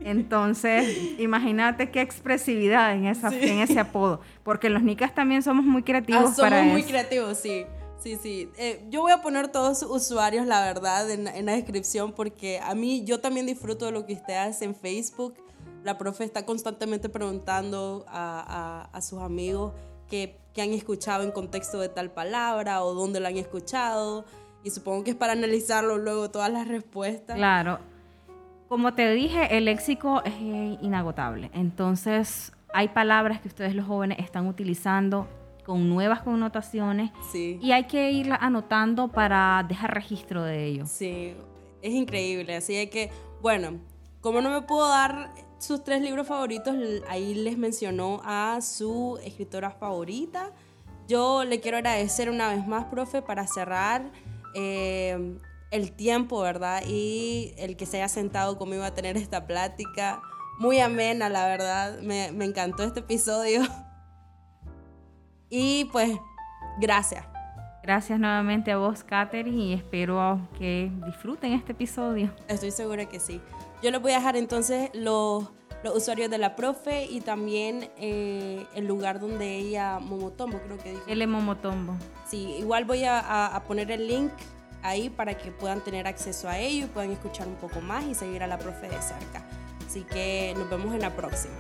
Entonces, 0.02 1.20
imagínate 1.20 1.92
qué 1.92 2.00
expresividad 2.00 2.94
en, 2.94 3.06
esa, 3.06 3.28
en 3.30 3.60
ese 3.60 3.80
apodo, 3.80 4.22
porque 4.44 4.70
los 4.70 4.82
nicas 4.82 5.14
también 5.14 5.44
somos 5.44 5.66
muy 5.66 5.84
creativos. 5.84 6.32
Ah, 6.32 6.34
somos 6.34 6.64
muy 6.66 6.84
creativos, 6.84 7.38
sí. 7.38 7.66
Sí, 8.02 8.18
sí. 8.22 8.50
Eh, 8.58 8.82
yo 8.90 9.02
voy 9.02 9.12
a 9.12 9.22
poner 9.22 9.50
todos 9.50 9.80
sus 9.80 9.92
usuarios, 9.92 10.48
la 10.48 10.62
verdad, 10.62 11.12
en, 11.12 11.28
en, 11.28 11.46
la 11.46 11.52
descripción, 11.52 12.14
porque 12.14 12.62
a 12.64 12.74
mí 12.76 13.04
yo 13.04 13.20
también 13.20 13.46
disfruto 13.46 13.88
de 13.88 13.92
lo 13.92 14.06
que 14.06 14.14
usted 14.14 14.36
hace 14.36 14.64
en 14.64 14.74
Facebook 14.74 15.36
la 15.84 15.98
profe 15.98 16.24
está 16.24 16.46
constantemente 16.46 17.10
preguntando 17.10 18.06
a, 18.08 19.00
sus 19.02 19.20
amigos 19.20 19.74
qué, 20.08 20.38
han 20.58 20.74
escuchado 20.74 21.24
en 21.24 21.32
contexto 21.32 21.80
de 21.80 21.88
tal 21.88 22.12
palabra 22.12 22.84
o 22.84 22.94
dónde 22.94 23.22
la 23.22 23.30
han 23.30 23.38
escuchado. 23.38 24.26
Y 24.62 24.72
supongo 24.72 25.06
que 25.06 25.12
es 25.12 25.16
para 25.16 25.32
analizarlo 25.32 25.98
luego 25.98 26.30
todas 26.32 26.52
las 26.52 26.68
respuestas. 26.68 27.38
Claro. 27.38 27.80
Como 28.68 28.94
te 28.94 29.10
dije, 29.14 29.56
el 29.58 29.66
léxico 29.66 30.22
es 30.26 30.34
inagotable. 30.82 31.50
Entonces, 31.54 32.52
hay 32.74 32.90
palabras 32.90 33.40
que 33.40 33.48
ustedes 33.48 33.74
los 33.74 33.88
jóvenes 33.88 34.20
están 34.20 34.48
utilizando 34.48 35.28
con 35.66 35.88
nuevas 35.88 36.22
connotaciones 36.22 37.12
sí. 37.32 37.60
y 37.62 37.72
hay 37.72 37.86
que 37.86 38.12
irlas 38.12 38.40
anotando 38.42 39.08
para 39.08 39.64
dejar 39.68 39.94
registro 39.94 40.44
de 40.44 40.66
ello. 40.66 40.86
Sí, 40.86 41.36
es 41.82 41.94
increíble. 41.94 42.56
Así 42.56 42.88
que, 42.88 43.12
bueno, 43.42 43.80
como 44.20 44.42
no 44.42 44.50
me 44.50 44.62
puedo 44.64 44.90
dar 44.90 45.32
sus 45.60 45.84
tres 45.84 46.02
libros 46.02 46.28
favoritos, 46.28 46.76
ahí 47.08 47.36
les 47.36 47.58
mencionó 47.58 48.22
a 48.24 48.60
su 48.62 49.20
escritora 49.24 49.72
favorita. 49.72 50.52
Yo 51.08 51.44
le 51.44 51.60
quiero 51.60 51.78
agradecer 51.78 52.30
una 52.30 52.50
vez 52.50 52.66
más, 52.66 52.86
profe, 52.86 53.22
para 53.22 53.46
cerrar 53.46 54.12
eh, 54.56 55.38
el 55.72 55.92
tiempo, 55.92 56.40
¿verdad? 56.42 56.84
Y 56.88 57.54
el 57.58 57.76
que 57.76 57.86
se 57.86 57.98
haya 57.98 58.08
sentado 58.08 58.58
conmigo 58.58 58.84
a 58.84 58.94
tener 58.94 59.18
esta 59.18 59.46
plática. 59.46 60.22
Muy 60.60 60.80
amena, 60.80 61.30
la 61.30 61.46
verdad. 61.46 62.00
Me, 62.00 62.32
me 62.32 62.46
encantó 62.46 62.84
este 62.84 63.02
episodio. 63.02 63.62
Y 65.52 65.86
pues, 65.86 66.16
gracias. 66.80 67.26
Gracias 67.82 68.20
nuevamente 68.20 68.72
a 68.72 68.78
vos, 68.78 69.04
Katherine, 69.04 69.58
y 69.58 69.74
espero 69.74 70.40
que 70.60 70.92
disfruten 71.08 71.54
este 71.54 71.72
episodio. 71.72 72.30
Estoy 72.48 72.70
segura 72.70 73.06
que 73.06 73.20
sí. 73.20 73.42
Yo 73.82 73.92
les 73.92 74.02
voy 74.02 74.12
a 74.12 74.16
dejar 74.16 74.36
entonces 74.36 74.90
los, 74.94 75.46
los 75.84 75.96
usuarios 75.96 76.30
de 76.30 76.38
la 76.38 76.56
profe 76.56 77.06
y 77.06 77.22
también 77.22 77.90
eh, 77.98 78.66
el 78.76 78.86
lugar 78.88 79.22
donde 79.22 79.56
ella, 79.56 80.00
Momotombo, 80.00 80.60
creo 80.60 80.78
que 80.78 80.92
dijo. 80.92 81.04
Es 81.08 81.28
Momotombo. 81.28 81.96
Sí, 82.28 82.56
igual 82.60 82.84
voy 82.84 83.06
a, 83.06 83.48
a, 83.48 83.64
poner 83.64 83.90
el 83.92 84.08
link 84.08 84.32
ahí 84.84 85.10
para 85.10 85.38
que 85.38 85.52
puedan 85.52 85.82
tener 85.82 86.08
acceso 86.08 86.50
a 86.50 86.60
ello 86.60 86.86
y 86.86 86.90
puedan 86.90 87.12
escuchar 87.12 87.48
un 87.48 87.56
poco 87.56 87.80
más 87.80 88.06
y 88.06 88.16
seguir 88.16 88.44
a 88.44 88.48
la 88.48 88.58
profe 88.58 88.90
de 88.90 89.02
cerca. 89.02 89.46
Así 89.88 90.04
que 90.04 90.54
nos 90.58 90.70
vemos 90.70 90.94
en 90.94 91.02
la 91.02 91.16
próxima. 91.16 91.56